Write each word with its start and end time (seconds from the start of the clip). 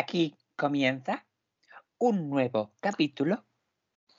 Aquí 0.00 0.38
comienza 0.54 1.26
un 1.98 2.30
nuevo 2.30 2.72
capítulo 2.78 3.44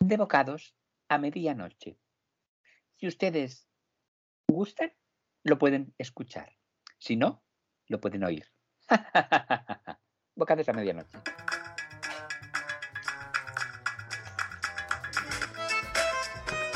de 0.02 0.18
Bocados 0.18 0.76
a 1.08 1.18
Medianoche. 1.18 1.98
Si 2.98 3.08
ustedes 3.08 3.66
gustan, 4.46 4.92
lo 5.46 5.58
pueden 5.58 5.96
escuchar. 5.98 6.58
Si 6.98 7.16
no, 7.16 7.46
lo 7.88 8.02
pueden 8.02 8.26
oír. 8.26 8.52
Bocados 10.36 10.68
a 10.68 10.74
Medianoche. 10.74 11.18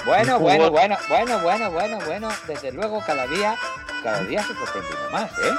Bueno, 0.06 0.40
bueno, 0.40 0.72
bueno, 0.72 0.98
bueno, 1.10 1.42
bueno, 1.42 1.72
bueno, 1.72 2.00
bueno. 2.06 2.30
Desde 2.48 2.72
luego, 2.72 3.02
cada 3.06 3.28
día, 3.28 3.58
cada 4.02 4.24
día 4.24 4.42
se 4.44 4.54
sorprende 4.54 5.12
más, 5.12 5.30
¿eh? 5.40 5.56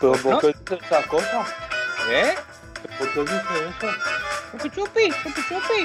¿Pero 0.00 0.12
por 0.22 0.40
qué 0.40 0.46
dice 0.56 0.86
esa 0.86 1.02
cosa? 1.08 1.44
¿Eh? 2.08 2.34
¿Por 2.98 3.12
qué 3.12 3.20
dice 3.20 3.68
eso? 3.68 3.88
Chupi, 4.52 4.70
chupi, 4.70 5.10
chupi, 5.22 5.42
chupi. 5.48 5.80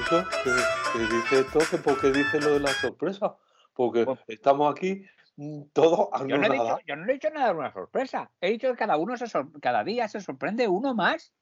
Eso, 0.00 0.24
que, 0.42 0.52
que 0.92 1.14
dice 1.14 1.40
esto, 1.40 1.58
que 1.70 1.78
por 1.78 2.00
qué 2.00 2.10
dice 2.10 2.40
lo 2.40 2.54
de 2.54 2.60
la 2.60 2.72
sorpresa. 2.72 3.36
Porque 3.74 4.06
estamos 4.28 4.72
aquí 4.72 5.04
mm, 5.36 5.62
todos 5.72 6.08
Yo 6.26 6.38
no, 6.38 6.46
he 6.46 6.50
dicho, 6.50 6.78
yo 6.86 6.96
no 6.96 7.04
he 7.08 7.12
dicho 7.12 7.30
nada 7.30 7.52
de 7.52 7.58
una 7.58 7.72
sorpresa. 7.72 8.30
He 8.40 8.50
dicho 8.50 8.70
que 8.70 8.76
cada 8.76 8.96
uno 8.96 9.16
se 9.16 9.26
cada 9.60 9.84
día 9.84 10.08
se 10.08 10.20
sorprende 10.20 10.68
uno 10.68 10.94
más. 10.94 11.32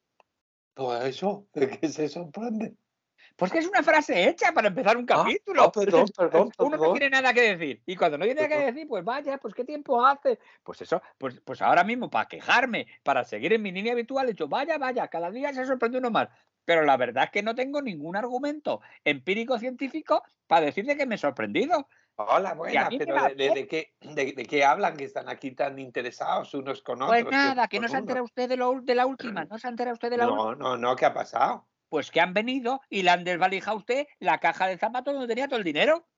Pues 0.75 1.05
eso, 1.05 1.47
¿de 1.53 1.69
qué 1.69 1.89
se 1.89 2.09
sorprende? 2.09 2.75
Pues 3.37 3.51
que 3.53 3.59
es 3.59 3.67
una 3.67 3.83
frase 3.83 4.29
hecha 4.29 4.53
para 4.53 4.69
empezar 4.69 4.97
un 4.97 5.07
Ah, 5.11 5.25
capítulo. 5.25 5.65
ah, 5.65 5.73
perdón, 5.73 6.07
perdón, 6.17 6.53
Uno 6.59 6.77
no 6.77 6.91
tiene 6.93 7.11
nada 7.11 7.33
que 7.35 7.57
decir. 7.57 7.83
Y 7.87 7.97
cuando 7.97 8.19
no 8.19 8.25
tiene 8.25 8.47
nada 8.49 8.61
que 8.61 8.67
decir, 8.73 8.87
pues 8.89 9.05
vaya, 9.05 9.39
pues 9.39 9.55
qué 9.55 9.65
tiempo 9.65 10.05
hace. 10.05 10.39
Pues 10.63 10.81
eso, 10.83 11.03
pues, 11.19 11.41
pues 11.45 11.61
ahora 11.63 11.85
mismo, 11.85 12.11
para 12.11 12.29
quejarme, 12.29 12.87
para 13.03 13.25
seguir 13.25 13.53
en 13.53 13.63
mi 13.63 13.73
línea 13.73 13.93
habitual, 13.93 14.27
he 14.27 14.33
dicho, 14.33 14.49
vaya, 14.49 14.79
vaya, 14.79 15.09
cada 15.09 15.31
día 15.31 15.53
se 15.53 15.65
sorprende 15.65 15.99
uno 15.99 16.11
más. 16.11 16.29
Pero 16.65 16.83
la 16.83 16.97
verdad 16.97 17.25
es 17.25 17.31
que 17.31 17.43
no 17.43 17.55
tengo 17.55 17.83
ningún 17.83 18.17
argumento 18.17 18.81
empírico 19.05 19.59
científico 19.59 20.23
para 20.47 20.67
decirle 20.67 20.97
que 20.97 21.07
me 21.07 21.17
he 21.17 21.19
sorprendido. 21.19 21.89
Hola, 22.15 22.51
a 22.51 22.55
buenas, 22.55 22.89
mí 22.89 22.99
me 22.99 23.05
pero 23.07 23.21
de, 23.21 23.35
de- 23.35 23.35
bien. 23.35 23.55
de 23.55 23.67
qué, 23.67 23.95
de, 24.01 24.35
qué 24.47 24.65
hablan 24.65 24.97
que 24.97 25.05
están 25.05 25.29
aquí 25.29 25.53
tan 25.53 25.79
interesados 25.79 26.55
unos 26.55 26.83
con 26.83 27.03
Pues 27.03 27.21
otros? 27.21 27.33
nada, 27.33 27.63
unos 27.63 27.69
que 27.69 27.81
no 27.81 27.89
se 27.89 27.97
entera 27.99 28.23
usted 28.23 28.49
de, 28.49 28.57
lo, 28.57 28.81
de 28.81 28.95
la 28.95 29.07
última, 29.07 29.45
no 29.45 29.59
se 29.59 29.69
entera 29.69 29.93
usted 29.93 30.11
de 30.11 30.17
la 30.19 30.29
última. 30.29 30.53
No, 30.53 30.55
no, 30.55 30.77
no, 30.77 30.95
¿qué 30.97 31.07
ha 31.07 31.13
pasado? 31.15 31.69
Pues 31.93 32.11
que 32.11 32.23
han 32.23 32.33
venido 32.33 32.81
y 32.89 33.03
le 33.03 33.11
han 33.11 33.23
desvalijado 33.23 33.77
a 33.77 33.81
usted 33.81 34.07
la 34.19 34.39
caja 34.41 34.67
de 34.67 34.79
zapatos 34.79 35.13
donde 35.13 35.29
tenía 35.29 35.47
todo 35.47 35.59
el 35.59 35.65
dinero. 35.65 36.09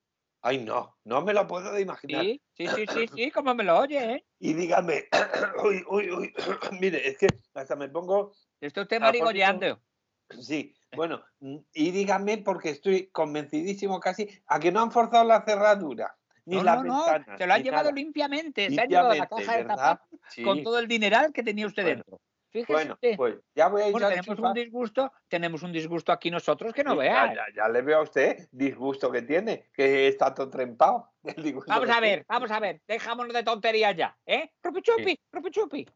Ay, 0.41 0.59
no, 0.59 0.97
no 1.03 1.21
me 1.23 1.35
lo 1.35 1.49
puedo 1.49 1.77
imaginar. 1.81 2.23
Sí, 2.23 2.41
sí, 2.53 2.69
sí, 2.69 2.87
sí, 2.87 3.09
sí, 3.13 3.31
como 3.35 3.57
me 3.57 3.65
lo 3.65 3.81
oye, 3.81 4.13
¿eh? 4.13 4.25
Y 4.39 4.53
dígame, 4.53 5.09
uy, 5.65 5.83
uy, 5.89 6.13
uy, 6.13 6.33
mire, 6.81 7.09
es 7.09 7.19
que 7.19 7.27
hasta 7.55 7.75
me 7.75 7.89
pongo, 7.89 8.31
Está 8.61 8.83
usted 8.83 8.99
por 8.99 9.07
marigollando. 9.07 9.81
sí, 10.41 10.73
bueno, 10.95 11.25
mm, 11.41 11.57
y 11.73 11.91
dígame 11.91 12.39
porque 12.39 12.71
estoy 12.71 13.09
convencidísimo 13.09 13.99
casi 13.99 14.29
a 14.47 14.61
que 14.61 14.71
no 14.71 14.81
han 14.81 14.93
forzado 14.93 15.25
la 15.25 15.43
cerradura, 15.45 16.17
ni 16.45 16.59
No, 16.59 16.63
las 16.63 16.85
no, 16.85 17.19
no, 17.19 17.37
se 17.37 17.47
lo 17.49 17.53
han 17.53 17.65
llevado 17.65 17.91
nada. 17.91 17.97
limpiamente. 17.97 18.71
Se 18.71 18.81
han 18.81 18.89
llevado 18.89 19.13
la 19.15 19.27
caja 19.27 19.57
de 19.57 19.65
zapatos 19.65 20.09
con 20.45 20.63
todo 20.63 20.79
el 20.79 20.87
dineral 20.87 21.33
que 21.33 21.43
tenía 21.43 21.67
usted 21.67 21.83
Bueno, 21.83 21.97
dentro. 21.97 22.21
Fíjese 22.55 22.73
Bueno, 22.73 22.95
usted. 22.95 23.17
pues 23.17 23.35
ya 23.53 23.67
voy 23.67 23.83
a 23.83 23.91
Bueno, 23.91 24.09
tenemos 24.09 24.39
un 24.39 24.55
disgusto, 24.55 25.13
tenemos 25.27 25.63
un 25.65 25.73
disgusto 25.73 26.13
aquí 26.13 26.31
nosotros 26.31 26.73
que 26.73 26.85
no 26.85 26.93
Sí, 26.93 26.99
vea. 26.99 27.27
Ya, 27.27 27.35
ya- 27.35 27.55
ya 27.57 27.69
le 27.69 27.83
veo 27.83 27.99
a 27.99 28.03
usted 28.03 28.49
disgusto 28.53 29.11
que 29.11 29.23
tiene, 29.23 29.71
que 29.75 30.07
está 30.07 30.33
todo 30.33 30.49
trempado. 30.51 31.11
Vamos 31.67 31.89
a 31.91 31.93
tiene. 31.95 32.01
ver, 32.01 32.25
vamos 32.29 32.51
a 32.53 32.61
ver, 32.61 32.81
dejémonos 32.87 33.33
de 33.35 33.43
tonterías 33.43 33.97
ya, 33.97 34.17
¿eh? 34.25 34.53
Rupi 34.63 34.83
chupi, 34.83 35.19
rupi 35.33 35.51
chupi. 35.51 35.89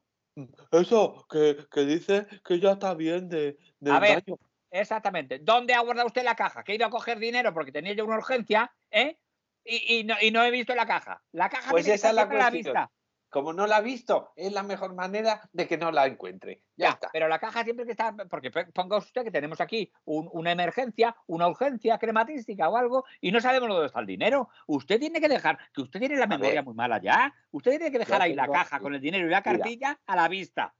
Eso, 0.73 1.25
que, 1.31 1.59
que 1.71 1.81
dice 1.83 2.27
que 2.45 2.59
ya 2.59 2.73
está 2.73 2.93
bien 2.95 3.29
de, 3.29 3.57
de 3.79 3.93
A 3.93 4.01
ver. 4.01 4.25
Exactamente. 4.73 5.39
¿Dónde 5.39 5.75
ha 5.75 5.81
guardado 5.81 6.09
usted 6.09 6.25
la 6.25 6.35
caja? 6.35 6.65
Que 6.65 6.73
he 6.73 6.75
ido 6.75 6.87
a 6.87 6.91
coger 6.91 7.21
dinero 7.21 7.55
porque 7.55 7.71
tenía 7.73 7.93
yo 7.93 8.05
una 8.05 8.17
urgencia, 8.19 8.75
¿eh? 8.91 9.17
Y, 9.65 9.99
y 10.01 10.05
no, 10.05 10.17
y 10.21 10.31
no 10.33 10.43
he 10.43 10.51
visto 10.51 10.75
la 10.75 10.87
caja. 10.87 11.23
La 11.33 11.49
caja 11.49 11.71
Pues 11.71 11.85
tiene 11.85 11.95
que 11.95 11.97
esa 11.97 12.09
es 12.09 12.15
la 12.17 12.23
la 12.25 12.29
cuestión. 12.29 12.53
vista. 12.53 12.91
Como 13.31 13.53
no 13.53 13.67
la 13.67 13.77
ha 13.77 13.81
visto, 13.83 14.33
es 14.37 14.53
la 14.53 14.63
mejor 14.63 14.95
manera 14.95 15.49
de 15.53 15.67
que 15.69 15.77
no 15.77 15.91
la 15.93 16.07
encuentre. 16.07 16.63
Ya, 16.77 16.87
Ya, 16.87 16.91
está. 16.93 17.11
pero 17.13 17.29
la 17.29 17.39
caja 17.39 17.63
siempre 17.63 17.85
que 17.85 17.93
está, 17.93 18.15
porque 18.31 18.51
ponga 18.51 18.97
usted 18.97 19.23
que 19.23 19.31
tenemos 19.31 19.61
aquí 19.61 19.93
un- 20.05 20.29
una 20.33 20.53
emergencia, 20.53 21.15
una 21.27 21.47
urgencia 21.49 21.99
crematística 21.99 22.69
o 22.69 22.77
algo, 22.77 23.05
y 23.21 23.31
no 23.31 23.41
sabemos 23.41 23.69
dónde 23.69 23.87
está 23.87 24.01
el 24.01 24.07
dinero. 24.07 24.49
Usted 24.67 24.99
tiene 24.99 25.21
que 25.21 25.29
dejar, 25.29 25.59
que 25.75 25.83
usted 25.83 26.01
tiene 26.01 26.17
la 26.17 26.27
memoria 26.27 26.63
muy 26.63 26.75
mala 26.75 27.01
ya. 27.03 27.35
Usted 27.51 27.73
tiene 27.73 27.91
que 27.93 27.99
dejar 27.99 28.23
ahí 28.23 28.35
la 28.35 28.49
caja 28.49 28.81
con 28.81 28.95
el 28.95 29.01
dinero 29.01 29.27
y 29.27 29.31
la 29.31 29.43
cartilla 29.43 30.01
a 30.07 30.17
la 30.17 30.29
vista. 30.29 30.75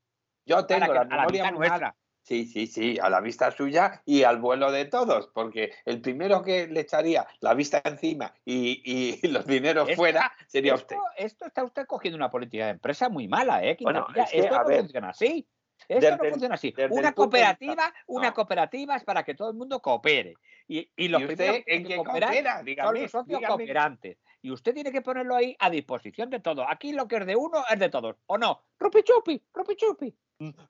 Yo 0.47 0.65
tengo 0.65 0.87
que- 0.87 0.95
la 0.95 1.01
a 1.01 1.05
la 1.05 1.17
memoria 1.17 1.43
vista 1.43 1.53
muy 1.53 1.69
mala. 1.69 1.97
Sí, 2.23 2.45
sí, 2.45 2.67
sí, 2.67 2.99
a 3.01 3.09
la 3.09 3.21
vista 3.21 3.51
suya 3.51 4.03
y 4.05 4.23
al 4.23 4.39
vuelo 4.39 4.71
de 4.71 4.85
todos, 4.85 5.29
porque 5.29 5.73
el 5.87 6.03
primero 6.03 6.43
que 6.43 6.67
le 6.67 6.81
echaría 6.81 7.27
la 7.41 7.55
vista 7.55 7.81
encima 7.85 8.35
y, 8.45 8.83
y 8.85 9.27
los 9.29 9.47
dineros 9.47 9.89
Esto- 9.89 9.97
fuera 9.97 10.31
sería 10.47 10.75
esto, 10.75 10.97
usted. 10.97 11.25
esto 11.25 11.47
está 11.47 11.65
usted 11.65 11.87
cogiendo 11.87 12.17
una 12.17 12.31
política 12.31 12.67
de 12.67 12.73
empresa 12.73 13.09
muy 13.09 13.29
mala, 13.29 13.65
¿eh? 13.65 13.79
Bueno, 13.81 14.05
Quintanilla? 14.07 14.25
es 14.25 14.31
que, 14.31 14.39
esto 14.41 14.55
a 14.57 14.63
no 14.63 14.69
ver, 14.69 14.81
funciona 14.81 15.09
así. 15.09 15.49
Esto 15.89 15.95
desde 16.07 16.17
no 16.19 16.25
funciona 16.31 16.55
así. 16.57 16.75
Una 16.77 16.87
vista- 16.89 17.13
cooperativa, 17.15 17.95
una 18.09 18.29
no. 18.29 18.35
cooperativa 18.35 18.97
es 18.97 19.05
para 19.05 19.23
que 19.23 19.35
todo 19.35 19.51
el 19.51 19.57
mundo 19.57 19.81
coopere. 19.81 20.35
Y, 20.67 20.91
y 20.97 21.09
los 21.09 21.23
¿Y 21.23 21.27
primeros 21.29 21.57
en 21.67 21.85
que 21.87 21.97
cooperar 21.97 22.29
coopera? 22.31 22.57
son 22.85 22.95
los 23.01 23.11
socios 23.11 23.27
dígame. 23.39 23.47
cooperantes. 23.47 24.19
Y 24.43 24.51
usted 24.51 24.75
tiene 24.75 24.93
que 24.93 25.03
ponerlo 25.03 25.35
ahí 25.35 25.57
a 25.59 25.71
disposición 25.71 26.31
de 26.31 26.41
todos. 26.41 26.65
Aquí 26.69 26.93
lo 26.93 27.09
que 27.09 27.17
es 27.17 27.27
de 27.27 27.37
uno 27.37 27.65
es 27.71 27.79
de 27.79 27.89
todos. 27.89 28.17
¿O 28.27 28.39
no? 28.39 28.61
Rupi 28.79 29.03
chupi, 29.03 29.43
chupi. 29.77 30.17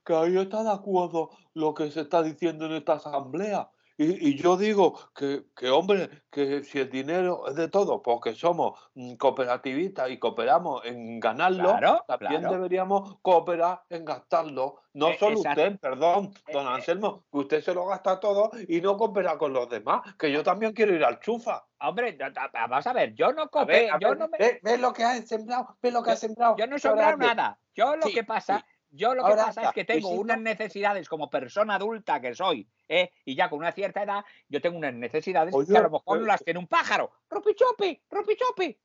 que 0.04 0.14
ahí 0.14 0.36
está 0.38 0.62
de 0.62 0.72
acuerdo 0.72 1.30
lo 1.54 1.74
que 1.74 1.90
se 1.90 2.00
está 2.00 2.22
diciendo 2.22 2.66
en 2.66 2.72
esta 2.72 2.94
asamblea. 2.94 3.70
Y, 4.00 4.28
y 4.28 4.34
yo 4.36 4.56
digo 4.56 4.96
que, 5.12 5.46
que, 5.56 5.70
hombre, 5.70 6.08
que 6.30 6.62
si 6.62 6.78
el 6.78 6.88
dinero 6.88 7.48
es 7.48 7.56
de 7.56 7.66
todos, 7.68 8.00
porque 8.04 8.32
somos 8.32 8.78
mm, 8.94 9.14
cooperativistas 9.16 10.08
y 10.10 10.18
cooperamos 10.20 10.84
en 10.84 11.18
ganarlo, 11.18 11.70
Claro, 11.70 12.04
también 12.06 12.42
claro. 12.42 12.54
deberíamos 12.54 13.18
cooperar 13.22 13.82
en 13.90 14.04
gastarlo. 14.04 14.82
No 14.94 15.08
Eh, 15.08 15.16
solo 15.18 15.38
exacto. 15.38 15.62
usted, 15.62 15.80
perdón, 15.80 16.30
Eh, 16.46 16.52
don 16.52 16.66
eh. 16.66 16.70
Anselmo, 16.70 17.24
que 17.32 17.38
usted 17.38 17.60
se 17.60 17.74
lo 17.74 17.86
gasta 17.86 18.20
todo 18.20 18.52
y 18.68 18.80
no 18.80 18.96
coopera 18.96 19.36
con 19.36 19.52
los 19.52 19.68
demás, 19.68 20.02
que 20.16 20.30
yo 20.30 20.44
también 20.44 20.72
quiero 20.74 20.94
ir 20.94 21.04
al 21.04 21.18
chufa. 21.18 21.66
Hombre, 21.80 22.16
vamos 22.52 22.86
a 22.86 22.92
ver, 22.92 23.14
yo 23.14 23.32
no 23.32 23.48
coopero, 23.48 23.98
yo 23.98 24.10
ver, 24.10 24.18
no 24.18 24.28
me- 24.28 24.38
ve, 24.38 24.60
ve 24.62 24.78
lo 24.78 24.92
que 24.92 25.02
ha 25.02 25.20
sembrado, 25.22 25.76
ve 25.82 25.90
lo 25.90 26.04
que 26.04 26.12
ha 26.12 26.16
sembrado. 26.16 26.54
Yo 26.56 26.68
no 26.68 26.76
he 26.76 26.78
sembrado 26.78 27.16
nada. 27.16 27.58
Yo 27.74 27.96
lo 27.96 28.06
Sí, 28.06 28.14
que 28.14 28.22
pasa, 28.24 28.58
sí. 28.58 28.64
Yo 28.90 29.14
lo 29.14 29.22
que 29.22 29.30
Ahora 29.30 29.46
pasa 29.46 29.62
es 29.62 29.72
que 29.72 29.84
tengo 29.84 30.10
unas 30.10 30.40
necesidades 30.40 31.08
como 31.08 31.28
persona 31.28 31.74
adulta 31.74 32.20
que 32.20 32.34
soy, 32.34 32.68
¿eh? 32.88 33.10
y 33.24 33.34
ya 33.34 33.48
con 33.50 33.58
una 33.58 33.72
cierta 33.72 34.02
edad, 34.02 34.24
yo 34.48 34.60
tengo 34.60 34.78
unas 34.78 34.94
necesidades 34.94 35.54
que 35.66 35.76
a 35.76 35.82
lo 35.82 35.90
mejor 35.90 36.18
no 36.18 36.24
eh, 36.24 36.28
las 36.28 36.44
tiene 36.44 36.58
un 36.58 36.66
pájaro. 36.66 37.10
¡Rupi 37.28 37.54
chupi! 37.54 38.78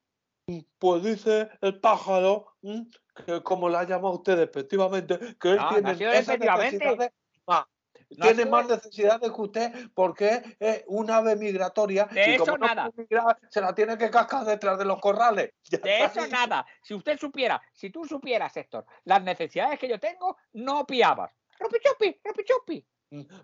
Pues 0.77 1.03
dice 1.03 1.49
el 1.61 1.79
pájaro, 1.79 2.47
mm, 2.61 2.81
que 3.25 3.41
como 3.43 3.69
la 3.69 3.81
ha 3.81 3.83
llamado 3.85 4.15
usted 4.15 4.37
despectivamente, 4.37 5.17
que 5.39 5.51
él 5.51 5.57
No, 5.57 5.69
ha 5.69 5.95
tiene 5.95 6.17
esas 6.17 6.39
necesidades 6.39 7.11
más. 7.47 7.65
No 8.17 8.25
tiene 8.25 8.45
más 8.45 8.67
necesidades 8.67 9.31
que 9.31 9.41
usted 9.41 9.71
porque 9.93 10.57
es 10.59 10.83
un 10.87 11.09
ave 11.09 11.35
migratoria 11.35 12.05
De 12.05 12.35
y 12.35 12.37
como 12.37 12.51
eso 12.51 12.57
no 12.57 12.67
nada. 12.67 12.91
migrar, 12.95 13.39
se 13.49 13.61
la 13.61 13.73
tiene 13.73 13.97
que 13.97 14.09
cascar 14.09 14.45
detrás 14.45 14.77
de 14.77 14.85
los 14.85 14.99
corrales. 14.99 15.51
Ya 15.69 15.77
De 15.79 16.03
eso 16.03 16.27
nada. 16.27 16.65
Si 16.81 16.93
usted 16.93 17.17
supiera, 17.17 17.61
si 17.71 17.89
tú 17.89 18.05
supieras, 18.05 18.55
Héctor, 18.55 18.85
las 19.05 19.23
necesidades 19.23 19.79
que 19.79 19.87
yo 19.87 19.99
tengo, 19.99 20.37
no 20.53 20.85
piabas. 20.85 21.31
¡Rupi 21.59 21.77
chupi! 21.79 22.19
¡Rupi 22.23 22.43
chupi! 22.43 22.85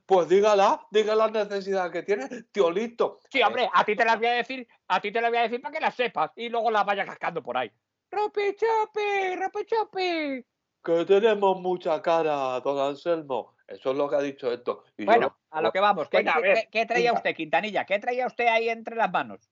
Pues 0.05 0.27
dígala, 0.27 0.81
diga 0.89 1.15
las 1.15 1.31
necesidades 1.31 1.91
que 1.91 2.03
tiene, 2.03 2.27
tío 2.51 2.71
listo. 2.71 3.19
Sí, 3.29 3.41
hombre, 3.43 3.69
a 3.71 3.83
ti 3.85 3.95
te 3.95 4.03
las 4.03 4.17
voy 4.17 4.27
a 4.27 4.33
decir, 4.33 4.67
a 4.87 4.99
ti 4.99 5.11
te 5.11 5.21
las 5.21 5.29
voy 5.29 5.39
a 5.39 5.43
decir 5.43 5.61
para 5.61 5.73
que 5.73 5.79
las 5.79 5.95
sepas 5.95 6.31
y 6.35 6.49
luego 6.49 6.71
las 6.71 6.85
vayas 6.85 7.05
cascando 7.05 7.43
por 7.43 7.55
ahí. 7.55 7.71
¡Rupi 8.09 8.55
chupi! 8.55 10.45
Que 10.83 11.05
tenemos 11.05 11.59
mucha 11.61 12.01
cara, 12.01 12.59
don 12.61 12.79
Anselmo. 12.79 13.55
Eso 13.67 13.91
es 13.91 13.97
lo 13.97 14.09
que 14.09 14.15
ha 14.15 14.21
dicho 14.21 14.51
esto. 14.51 14.83
Y 14.97 15.05
Bueno, 15.05 15.37
a 15.51 15.61
lo 15.61 15.71
que 15.71 15.79
vamos. 15.79 16.09
¿Qué, 16.09 16.17
Venga, 16.17 16.31
a 16.33 16.35
qué- 16.35 16.41
ver, 16.41 16.55
qué- 16.55 16.67
qué 16.71 16.85
traía 16.85 17.11
venga. 17.11 17.19
usted, 17.19 17.35
Quintanilla? 17.35 17.85
¿Qué 17.85 17.99
traía 17.99 18.25
usted 18.25 18.47
ahí 18.47 18.69
entre 18.69 18.95
las 18.95 19.11
manos? 19.11 19.49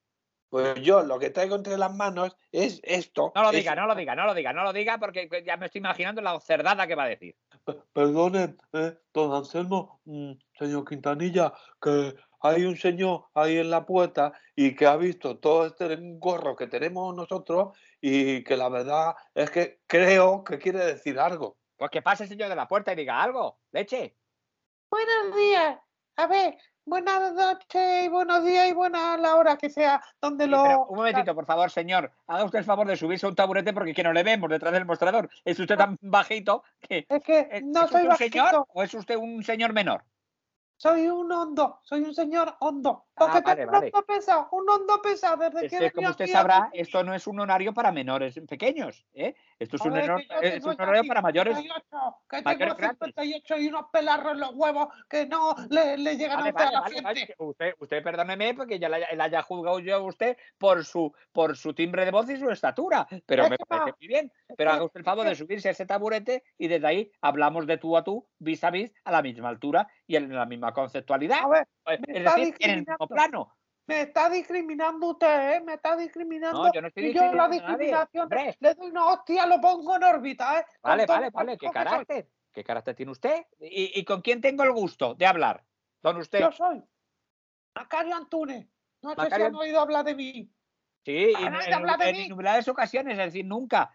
Pues 0.50 0.81
yo 0.81 1.04
lo 1.04 1.19
que 1.19 1.30
traigo 1.30 1.56
entre 1.57 1.78
las 1.78 1.94
manos 1.94 2.36
es 2.54 2.80
esto. 2.84 3.34
No 3.36 3.44
lo 3.44 3.50
es- 3.50 3.57
diga, 3.57 3.75
no 3.75 3.86
lo 3.86 3.94
diga, 3.94 4.16
no 4.16 4.25
lo 4.25 4.34
diga, 4.34 4.54
no 4.54 4.63
lo 4.63 4.72
diga 4.72 4.98
porque 4.98 5.28
ya 5.46 5.57
me 5.57 5.66
estoy 5.66 5.80
imaginando 5.80 6.22
la 6.22 6.40
cerdada 6.40 6.88
que 6.88 6.96
va 6.96 7.04
a 7.04 7.10
decir. 7.10 7.36
Pe- 7.66 7.75
Perdone, 7.92 8.56
eh, 8.74 8.98
don 9.13 9.34
Anselmo, 9.34 10.00
mm, 10.06 10.31
señor 10.57 10.86
Quintanilla, 10.88 11.51
que 11.81 12.16
hay 12.39 12.66
un 12.66 12.78
señor 12.78 13.25
ahí 13.34 13.57
en 13.57 13.69
la 13.69 13.86
puerta 13.86 14.34
y 14.56 14.75
que 14.75 14.86
ha 14.86 14.95
visto 14.95 15.38
todo 15.38 15.68
este 15.68 15.98
gorro 16.18 16.56
que 16.56 16.68
tenemos 16.68 17.16
nosotros 17.16 17.78
y 18.01 18.44
que 18.44 18.57
la 18.57 18.69
verdad 18.69 19.16
es 19.34 19.50
que 19.51 19.81
creo 19.88 20.44
que 20.44 20.57
quiere 20.57 20.86
decir 20.86 21.19
algo. 21.19 21.57
Pues 21.78 21.92
que 21.92 22.01
pase 22.01 22.24
el 22.24 22.30
señor 22.30 22.50
de 22.50 22.56
la 22.56 22.68
puerta 22.68 22.94
y 22.94 22.95
diga 22.95 23.22
algo. 23.22 23.60
Leche. 23.72 24.16
Buenos 24.89 25.36
días, 25.36 25.78
a 26.16 26.28
ver, 26.28 26.57
buenas 26.86 27.34
noches 27.34 28.06
y 28.06 28.07
buenos 28.07 28.45
días 28.45 28.69
y 28.69 28.74
buena 28.74 29.18
la 29.18 29.36
hora 29.36 29.57
que 29.57 29.69
sea, 29.69 30.01
donde 30.22 30.45
Sí, 30.45 30.50
lo... 30.50 30.63
pero 30.63 30.86
un 30.86 30.95
momentito, 30.98 31.36
por 31.36 31.45
favor, 31.45 31.69
señor. 31.69 32.12
Haga 32.25 32.45
usted 32.45 32.60
el 32.60 32.66
favor 32.66 32.88
de 32.88 32.95
subirse 32.95 33.25
a 33.25 33.30
un 33.30 33.36
taburete 33.36 33.74
porque 33.74 33.94
que 33.94 34.04
no 34.04 34.13
le 34.13 34.24
vemos 34.24 34.50
detrás 34.50 34.72
del 34.74 34.86
mostrador. 34.86 35.30
Es 35.44 35.60
usted 35.60 35.75
tan 35.75 35.98
bajito 36.01 36.63
que. 36.80 37.06
Es 37.10 37.22
que 37.22 37.50
¿Es 37.51 37.63
no 37.63 37.84
es 37.84 37.92
soy 37.92 38.07
usted 38.07 38.10
un 38.10 38.18
señor 38.18 38.45
bajito, 38.45 38.68
o 38.74 38.84
es 38.84 38.94
usted 38.94 39.16
un 39.18 39.44
señor 39.44 39.74
menor? 39.74 40.04
Soy 40.77 41.07
un 41.07 41.31
hondo, 41.31 41.81
soy 41.83 42.01
un 42.01 42.13
señor 42.13 42.56
hondo. 42.59 43.06
Ah, 43.19 43.25
Porque 43.31 43.42
vale, 43.42 43.62
tengo 43.62 43.72
vale. 43.72 43.88
un 43.88 43.94
hondo 43.96 44.06
pesado, 44.06 44.48
un 44.52 44.69
hondo 44.69 45.02
pesado 45.02 45.50
desde 45.50 45.66
Es 45.66 45.72
que 45.80 45.92
como 45.92 46.10
usted 46.10 46.25
aquí 46.25 46.31
sabrá, 46.31 46.60
Madrid. 46.60 46.80
esto 46.81 47.04
no 47.04 47.14
es 47.16 47.25
un 47.25 47.40
horario 47.40 47.74
para 47.74 47.92
menores 47.92 48.40
pequeños. 48.48 49.06
¿eh? 49.14 49.36
Esto 49.58 49.78
es 49.78 49.81
un, 49.81 49.94
que 49.94 50.06
yo 50.06 50.18
es 50.42 50.64
un 50.64 50.80
horario 50.80 51.04
para 51.08 51.22
mayores. 51.24 51.58
58, 51.58 52.16
que 52.30 52.42
mayores 52.44 52.60
tengo 52.60 52.75
grandes. 52.78 53.00
58 53.16 53.58
y 53.58 53.68
unos 53.69 53.86
pelarros 53.92 54.34
en 54.34 54.40
los 54.42 54.52
huevos 54.54 54.88
que 55.10 55.25
no 55.25 55.56
le, 55.69 55.98
le 55.98 56.16
llegan 56.16 56.38
Vale, 56.54 56.54
a 56.68 56.72
la 56.72 56.81
gente. 57.14 57.36
Usted, 57.40 57.74
usted 57.80 58.04
perdóneme 58.04 58.54
porque 58.54 58.78
ya 58.78 58.88
la, 58.88 59.00
la 59.00 59.24
haya 59.24 59.42
juzgado 59.42 59.80
yo 59.80 59.96
a 59.96 60.00
usted 60.00 60.38
por 60.60 60.86
su, 60.86 61.12
por 61.31 61.58
su 61.58 61.74
timbre 61.74 62.06
de 62.06 62.12
voz 62.12 62.30
y 62.30 62.38
su 62.38 62.52
estatura. 62.52 63.08
Pero 63.25 63.46
Es 63.46 63.50
me 63.50 63.58
parece 63.58 63.96
muy 64.00 64.08
bien. 64.08 64.31
Pero 64.56 64.72
haga 64.72 64.84
usted 64.84 65.00
el 65.00 65.04
favor 65.06 65.25
de 65.28 65.34
subirse 65.36 65.70
a 65.70 65.72
ese 65.72 65.86
taburete 65.88 66.44
y 66.58 66.68
desde 66.68 66.86
ahí 66.88 67.12
hablamos 67.22 67.66
de 67.66 67.78
tú 67.78 67.98
a 67.98 68.04
tú, 68.04 68.28
vis 68.38 68.63
a 68.63 68.70
vis, 68.70 68.94
a 69.06 69.12
la 69.12 69.22
misma 69.24 69.50
altura 69.50 69.88
y 70.06 70.16
en 70.18 70.34
la 70.34 70.46
misma 70.46 70.72
conceptualidad. 70.74 71.40
A 71.44 71.48
ver, 71.48 71.68
Eh, 71.88 72.00
Es 72.08 72.24
decir, 72.25 72.56
en 72.60 72.70
el 72.72 72.78
mismo 72.80 73.06
discriminando. 73.07 73.45
plano. 73.45 73.57
me 73.88 74.01
está 74.01 74.30
discriminando 74.30 75.07
usted, 75.07 75.51
¿eh? 75.56 75.62
Me 75.62 75.74
está 75.75 75.95
discriminando. 75.95 76.63
No, 76.65 76.74
yo 76.74 76.81
no 76.81 76.88
estoy 76.89 77.06
y 77.07 77.13
yo 77.13 77.21
la 77.21 77.48
discriminando 77.48 77.48
nadie, 77.48 77.77
discriminación 77.77 78.24
hombre. 78.24 78.57
le 78.59 78.74
doy 78.75 78.89
una 78.89 79.06
hostia, 79.07 79.45
lo 79.45 79.62
pongo 79.62 79.95
en 79.95 80.04
órbita, 80.04 80.59
¿eh? 80.59 80.65
Vale, 80.81 81.06
vale, 81.06 81.30
vale. 81.30 81.57
¿Qué 81.57 81.68
soy. 81.68 81.74
carácter? 81.74 82.30
¿Qué 82.51 82.63
carácter 82.63 82.95
tiene 82.95 83.12
usted? 83.12 83.45
¿Y, 83.59 84.00
y 84.00 84.04
con 84.04 84.21
quién 84.21 84.42
tengo 84.42 84.63
el 84.63 84.71
gusto 84.71 85.13
de 85.15 85.25
hablar? 85.25 85.63
Don 86.01 86.18
usted. 86.18 86.39
Yo 86.39 86.51
soy 86.51 86.83
Macario 87.75 88.15
Antunes. 88.15 88.68
No 89.01 89.10
sé 89.12 89.15
si 89.15 89.21
Macario 89.21 89.45
han 89.48 89.56
oído 89.56 89.80
hablar 89.80 90.03
de 90.06 90.15
mí. 90.15 90.51
Sí, 91.06 91.33
en, 91.39 91.53
en 91.56 92.13
mí. 92.15 92.25
innumerables 92.25 92.68
ocasiones, 92.68 93.13
es 93.18 93.25
decir, 93.25 93.45
nunca. 93.45 93.92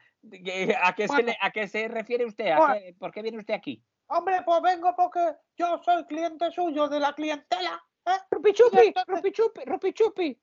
¿A 0.82 0.94
qué, 0.94 1.08
se, 1.08 1.14
Bueno. 1.14 1.26
le- 1.26 1.38
¿A 1.40 1.50
qué 1.50 1.66
se 1.66 1.88
refiere 1.88 2.24
usted? 2.24 2.52
¿A 2.52 2.56
Bueno. 2.58 2.74
qué- 2.74 2.94
¿Por 2.98 3.10
qué 3.12 3.22
viene 3.22 3.38
usted 3.38 3.54
aquí? 3.54 3.84
Hombre, 4.06 4.42
pues 4.44 4.62
vengo 4.62 4.94
porque 4.96 5.34
yo 5.56 5.78
soy 5.84 6.04
cliente 6.06 6.50
suyo 6.52 6.88
de 6.88 7.00
la 7.00 7.12
clientela. 7.14 7.82
¿Eh? 8.06 8.10
Rupi 8.30 8.52
chupi, 8.52 8.78
entonces- 8.78 9.14
rupi 9.16 9.32
chupi, 9.32 9.60
rupi 9.64 9.92
chupi. 9.92 10.38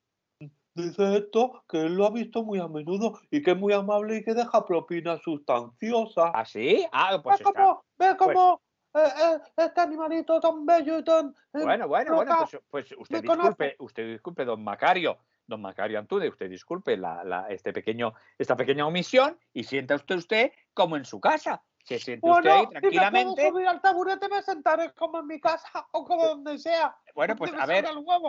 Dice 0.75 1.17
esto 1.17 1.63
que 1.67 1.77
él 1.81 1.95
lo 1.95 2.05
ha 2.05 2.11
visto 2.11 2.43
muy 2.43 2.59
a 2.59 2.67
menudo 2.67 3.19
y 3.31 3.41
que 3.41 3.51
es 3.51 3.57
muy 3.57 3.73
amable 3.73 4.17
y 4.17 4.23
que 4.23 4.33
deja 4.33 4.65
propinas 4.65 5.21
sustanciosas. 5.21 6.31
¿Ah, 6.33 6.45
sí? 6.45 6.85
Ah, 6.91 7.19
pues 7.21 7.39
¿Ve 7.39 7.43
está. 7.49 7.61
cómo, 7.61 7.83
ve 7.97 8.17
cómo 8.17 8.61
eh, 8.93 8.99
eh, 8.99 9.39
este 9.57 9.81
animalito 9.81 10.39
tan 10.39 10.65
bello 10.65 10.99
y 10.99 11.03
tan... 11.03 11.29
eh, 11.53 11.63
Bueno, 11.63 11.87
bueno, 11.87 12.15
bueno, 12.15 12.37
pues, 12.39 12.61
pues 12.69 12.95
usted 12.97 13.21
disculpe, 13.23 13.75
usted 13.79 14.07
disculpe, 14.11 14.45
don 14.45 14.63
Macario, 14.63 15.17
don 15.45 15.61
Macario 15.61 15.99
Antude, 15.99 16.29
usted 16.29 16.49
disculpe 16.49 16.95
la, 16.95 17.23
la- 17.25 17.47
este 17.49 17.73
pequeño, 17.73 18.13
esta 18.37 18.55
pequeña 18.55 18.85
omisión 18.87 19.37
y 19.51 19.63
sienta 19.65 19.95
usted 19.95 20.15
usted 20.15 20.51
como 20.73 20.95
en 20.95 21.03
su 21.03 21.19
casa. 21.19 21.61
Se 21.97 21.99
siente 22.05 22.29
usted 22.29 22.43
Bueno, 22.49 22.55
ahí 22.55 22.59
si 22.67 22.73
me 22.73 22.79
tranquilamente. 22.81 23.35
puedo 23.41 23.49
subir 23.51 23.67
al 23.67 23.81
taburete 23.81 24.29
me 24.29 24.41
sentaré 24.43 24.93
como 24.93 25.19
en 25.19 25.27
mi 25.27 25.39
casa 25.39 25.67
o 25.91 26.05
como 26.05 26.23
donde 26.25 26.57
sea. 26.59 26.95
Bueno, 27.15 27.35
pues 27.35 27.51
a 27.53 27.65
ver, 27.65 27.85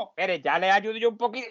espere, 0.09 0.41
ya 0.41 0.59
le 0.59 0.71
ayudo 0.71 0.97
yo 0.97 1.11
un 1.11 1.17
poquito. 1.17 1.47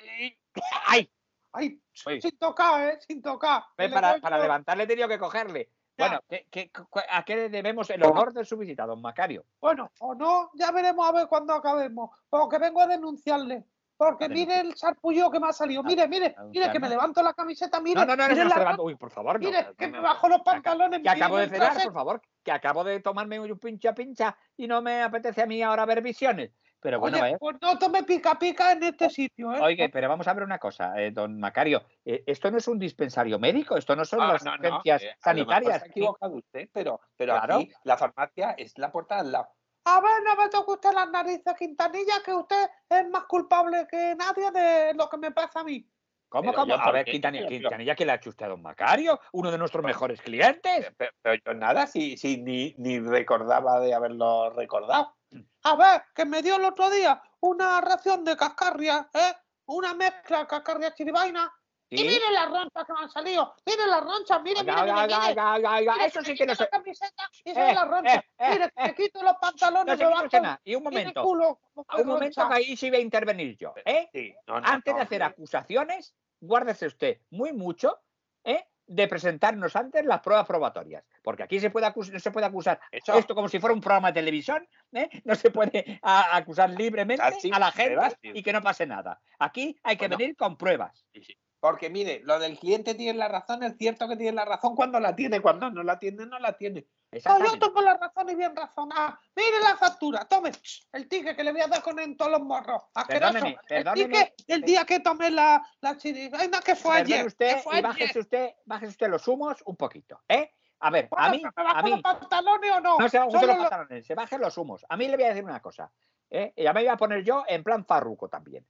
¡Ay! 0.88 1.12
Ay, 1.52 1.82
Oye. 2.06 2.22
sin 2.22 2.38
tocar, 2.38 2.82
¿eh? 2.90 3.00
Sin 3.08 3.22
tocar. 3.22 3.64
Para, 3.76 4.38
levantarle 4.40 4.84
he 4.84 4.88
tenido 4.88 5.08
que 5.08 5.18
cogerle. 5.18 5.72
Bueno, 5.98 6.20
¿qué- 6.30 6.48
qué- 6.50 6.72
¿a 7.10 7.26
qué 7.26 7.50
debemos 7.50 7.90
el 7.90 8.04
honor 8.06 8.32
de 8.34 8.46
su 8.46 8.56
visita, 8.56 8.86
don 8.86 9.02
Macario? 9.02 9.46
Bueno, 9.60 9.92
o 10.00 10.16
no, 10.16 10.50
ya 10.54 10.72
veremos 10.72 11.08
a 11.08 11.12
ver 11.12 11.28
cuando 11.28 11.54
acabemos. 11.54 12.12
Porque 12.30 12.58
vengo 12.58 12.82
a 12.82 12.88
denunciarle. 12.88 13.66
Porque 14.00 14.30
mire 14.30 14.62
el 14.62 14.76
sarpullo 14.78 15.30
que 15.30 15.42
me 15.42 15.50
ha 15.50 15.52
salido. 15.52 15.84
Mire, 15.84 16.08
mire, 16.08 16.34
a 16.38 16.44
mire 16.46 16.72
que 16.72 16.80
me 16.80 16.88
levanto 16.88 17.22
la 17.22 17.34
camiseta. 17.34 17.82
Mire, 17.82 18.00
No, 18.00 18.06
no, 18.06 18.16
no, 18.16 18.24
no, 18.24 18.30
mire, 18.30 18.44
no 18.44 18.50
la 18.50 18.50
se 18.50 18.56
ro- 18.56 18.62
levanta. 18.62 18.82
Uy, 18.84 18.96
por 18.96 19.12
favor, 19.12 19.42
no. 19.42 19.50
mire 19.50 19.62
no, 19.64 19.76
que 19.76 19.86
no, 19.88 19.92
me 19.92 19.98
no, 19.98 20.04
bajo 20.04 20.30
los 20.30 20.40
pantalones. 20.42 21.02
Que 21.04 21.10
acabo 21.10 21.36
de 21.38 21.50
cenar, 21.50 21.84
por 21.84 21.94
favor, 21.94 22.22
que 22.42 22.52
acabo 22.54 22.84
de 22.86 23.02
tomarme 23.02 23.42
un 23.42 23.60
pincha 23.60 23.94
pincha 23.94 24.38
y 24.56 24.68
no 24.68 24.82
me 24.82 25.02
apetece 25.04 25.42
a 25.42 25.46
mí 25.46 25.62
ahora 25.62 25.86
ver 25.86 26.02
visiones. 26.02 26.52
Pero 26.82 26.98
bueno, 27.02 27.18
Oye, 27.22 27.32
eh, 27.32 27.38
pues 27.38 27.58
no 27.62 27.78
tome 27.78 28.04
pica 28.04 28.40
pica 28.40 28.72
en 28.72 28.82
este 28.84 29.10
sitio, 29.10 29.52
¿eh? 29.54 29.60
Oye, 29.60 29.90
pero 29.90 30.08
vamos 30.08 30.26
a 30.30 30.34
ver 30.34 30.46
una 30.46 30.60
cosa, 30.60 30.94
eh, 30.98 31.12
don 31.12 31.38
Macario. 31.38 31.84
eh, 32.06 32.24
esto 32.26 32.50
no 32.52 32.58
es 32.58 32.70
un 32.70 32.80
dispensario 32.80 33.38
médico, 33.38 33.76
esto 33.76 33.98
no 33.98 34.06
son 34.06 34.22
Ah, 34.22 34.28
las 34.32 34.46
no, 34.46 34.56
no, 34.56 34.78
urgencias 34.78 35.04
eh, 35.04 35.16
sanitarias. 35.22 35.80
Se 35.80 35.86
ha 35.86 35.88
equivocado 35.90 36.36
usted, 36.38 36.70
pero, 36.72 37.02
pero 37.18 37.34
Claro. 37.34 37.56
aquí 37.58 37.70
la 37.84 37.98
farmacia 37.98 38.52
es 38.52 38.78
la 38.78 38.94
puerta 38.94 39.20
al 39.20 39.30
lado. 39.30 39.50
A 39.86 40.02
ver, 40.02 40.24
no 40.24 40.36
me 40.36 40.50
toque 40.50 40.72
usted 40.74 40.92
las 40.94 41.10
narices, 41.10 41.54
Quintanilla, 41.58 42.22
que 42.24 42.34
usted 42.34 42.70
es 42.90 43.10
más 43.10 43.24
culpable 43.26 43.88
que 43.90 44.16
nadie 44.16 44.52
de 44.52 44.94
lo 44.94 45.10
que 45.10 45.18
me 45.18 45.32
pasa 45.32 45.62
a 45.62 45.64
mí. 45.64 45.86
¿Cómo, 46.28 46.52
Pero 46.52 46.54
cómo? 46.62 46.68
yo, 46.76 46.80
A 46.80 46.84
¿por 46.84 46.94
ver? 46.94 47.06
Quintanilla, 47.06 47.48
Quintanilla, 47.48 47.96
¿qué 47.96 48.06
le 48.06 48.12
ha 48.12 48.16
hecho 48.16 48.30
usted 48.30 48.46
a 48.46 48.50
don 48.50 48.62
Macario? 48.62 49.20
Uno 49.32 49.50
de 49.52 49.58
nuestros 49.58 49.82
Pero- 49.82 49.88
mejores 49.88 50.22
clientes. 50.22 50.92
Pero, 50.96 51.12
pero 51.24 51.42
yo 51.44 51.54
nada, 51.56 51.88
si, 51.88 52.18
si 52.18 52.38
ni, 52.38 52.76
ni 52.78 53.00
recordaba 53.00 53.80
de 53.80 53.94
haberlo 53.96 54.52
recordado. 54.52 55.16
A 55.64 55.76
ver, 55.76 56.04
que 56.14 56.26
me 56.26 56.42
dio 56.44 56.58
el 56.58 56.66
otro 56.66 56.90
día 56.92 57.22
una 57.40 57.82
ración 57.82 58.24
de 58.26 58.38
cascarria, 58.38 59.10
¿eh? 59.14 59.34
Una 59.66 59.94
mezcla 59.96 60.46
cascarria 60.48 60.94
chiribaina. 60.94 61.52
Y 61.92 61.98
¿Sí? 61.98 62.04
mire 62.04 62.32
las 62.34 62.50
ronchas 62.50 62.86
que 62.86 62.94
me 62.94 63.00
han 63.00 63.10
salido. 63.10 63.56
Mire 63.66 63.88
las 63.88 64.04
ronchas, 64.04 64.42
mire, 64.44 64.60
mire, 64.62 64.72
Oiga, 64.74 64.84
mire, 64.84 64.94
oiga, 64.94 65.20
mire. 65.20 65.30
oiga, 65.32 65.54
oiga, 65.54 65.76
oiga, 65.76 65.94
Mire, 65.96 66.06
Eso 66.06 66.22
sí 66.22 66.36
que 66.36 66.46
no 66.46 66.54
se, 66.56 66.64
la 66.64 66.70
camiseta 66.70 67.30
y 67.44 67.54
se 67.54 67.70
Eh, 67.72 67.74
las 67.74 67.88
ronchas. 67.88 68.16
eh, 68.18 68.24
eh, 68.38 68.50
Mire, 68.52 68.66
eh. 68.66 68.72
me 68.78 68.96
quito 68.96 69.24
los 69.24 69.34
no 69.34 69.40
pantalones 69.40 69.98
se 69.98 70.04
debajo. 70.04 70.26
usted 70.26 70.42
nada. 70.42 70.62
Y 70.64 70.76
un 70.76 70.84
momento, 70.84 71.24
culo 71.24 71.60
un 71.76 72.06
momento 72.08 72.48
que 72.48 72.54
ahí 72.54 72.78
sí 72.78 72.90
voy 72.92 73.00
a 73.00 73.02
intervenir 73.02 73.58
yo. 73.58 73.74
¿eh? 73.86 74.08
Sí, 74.14 74.36
no, 74.46 74.62
no, 74.62 74.68
Antes 74.68 74.94
de 74.94 75.00
no, 75.00 75.04
hacer 75.04 75.22
eh, 75.22 75.26
acusaciones, 75.26 76.14
guárdese 76.40 76.86
usted 76.86 77.22
muy 77.32 77.54
mucho 77.54 78.00
¿eh? 78.44 78.68
de 78.86 79.08
presentarnos 79.08 79.76
antes 79.76 80.06
las 80.06 80.20
pruebas 80.22 80.46
probatorias. 80.46 81.04
Porque 81.24 81.42
aquí 81.44 81.60
se 81.60 81.72
puede 81.72 81.88
acus- 81.88 82.12
no 82.12 82.20
se 82.20 82.30
puede 82.30 82.46
acusar 82.46 82.80
Eso. 82.92 83.14
esto 83.16 83.34
como 83.34 83.50
si 83.50 83.60
fuera 83.60 83.74
un 83.74 83.82
programa 83.82 84.10
de 84.12 84.20
televisión. 84.22 84.68
¿eh? 84.94 85.10
No 85.26 85.34
se 85.34 85.50
puede 85.50 86.00
a- 86.04 86.36
acusar 86.38 86.70
libremente 86.70 87.24
Así, 87.24 87.50
a 87.52 87.58
la 87.58 87.72
gente 87.72 87.94
pruebas, 87.96 88.16
y 88.22 88.44
que 88.44 88.54
no 88.54 88.62
pase 88.62 88.86
nada. 88.86 89.20
Aquí 89.40 89.76
hay 89.84 89.98
que 89.98 90.08
Bueno. 90.08 90.18
venir 90.18 90.36
con 90.36 90.56
pruebas. 90.56 91.04
Sí, 91.14 91.24
sí. 91.24 91.36
Porque 91.60 91.90
mire, 91.90 92.22
lo 92.24 92.40
del 92.40 92.58
cliente 92.58 92.96
tiene 92.96 93.18
la 93.20 93.28
razón, 93.28 93.64
es 93.64 93.76
cierto 93.78 94.08
que 94.08 94.16
tiene 94.16 94.32
la 94.34 94.46
razón 94.46 94.76
cuando 94.76 94.98
la 95.00 95.14
tiene, 95.14 95.42
cuando 95.42 95.70
no 95.70 95.84
la 95.84 96.00
tiene, 96.00 96.26
no 96.26 96.40
la 96.40 96.54
tiene. 96.54 96.88
No, 97.26 97.40
yo 97.44 97.60
tomo 97.60 97.82
la 97.82 97.98
razón 97.98 98.30
y 98.30 98.36
bien 98.36 98.56
razonada. 98.56 99.20
Mire 99.36 99.60
la 99.62 99.76
factura, 99.76 100.26
tome 100.26 100.52
el 100.94 101.08
ticket 101.10 101.36
que 101.36 101.44
le 101.44 101.52
voy 101.52 101.62
a 101.62 101.68
dar 101.68 101.82
con 101.82 102.00
en 102.00 102.16
todos 102.16 102.32
los 102.32 102.42
morros. 102.42 102.84
Asqueroso. 102.94 103.34
Perdóneme, 103.34 103.58
el 103.68 103.84
perdóneme, 103.84 104.14
ticket 104.14 104.48
del 104.48 104.62
día 104.62 104.86
que 104.86 105.00
tomé 105.02 105.32
la, 105.32 105.62
la 105.82 105.98
que 105.98 106.76
fue 106.76 106.98
Perdone 106.98 107.16
ayer. 107.16 107.26
usted 107.26 107.56
que 107.56 107.62
fue 107.62 107.74
y 107.74 107.78
ayer. 107.78 107.84
bájese 107.90 108.20
usted, 108.20 108.50
bájese 108.66 108.92
usted 108.92 109.08
los 109.10 109.28
humos 109.28 109.58
un 109.66 109.76
poquito. 109.76 110.22
¿eh? 110.30 110.54
A 110.82 110.92
ver, 110.92 111.10
a 111.12 111.30
mí, 111.30 111.40
¿que 111.42 111.50
¿Me 111.58 111.64
bajo 111.64 111.78
a 111.78 111.82
mí, 111.82 111.92
los 111.92 112.02
pantalones 112.02 112.72
o 112.72 112.80
no? 112.80 113.00
No 113.00 113.10
se 113.10 113.20
bajen 113.20 113.34
los 113.34 113.44
lo- 113.48 113.58
pantalones, 113.58 114.06
se 114.08 114.16
bajen 114.16 114.40
los 114.40 114.58
humos. 114.58 114.86
A 114.88 114.96
mí 114.96 115.08
le 115.10 115.16
voy 115.18 115.26
a 115.26 115.30
decir 115.30 115.44
una 115.44 115.62
cosa. 115.62 115.92
¿eh? 116.30 116.54
Ya 116.56 116.72
me 116.72 116.82
voy 116.82 116.90
a 116.90 116.96
poner 116.96 117.24
yo 117.24 117.44
en 117.48 117.64
plan 117.64 117.84
farruco 117.86 118.30
también. 118.30 118.66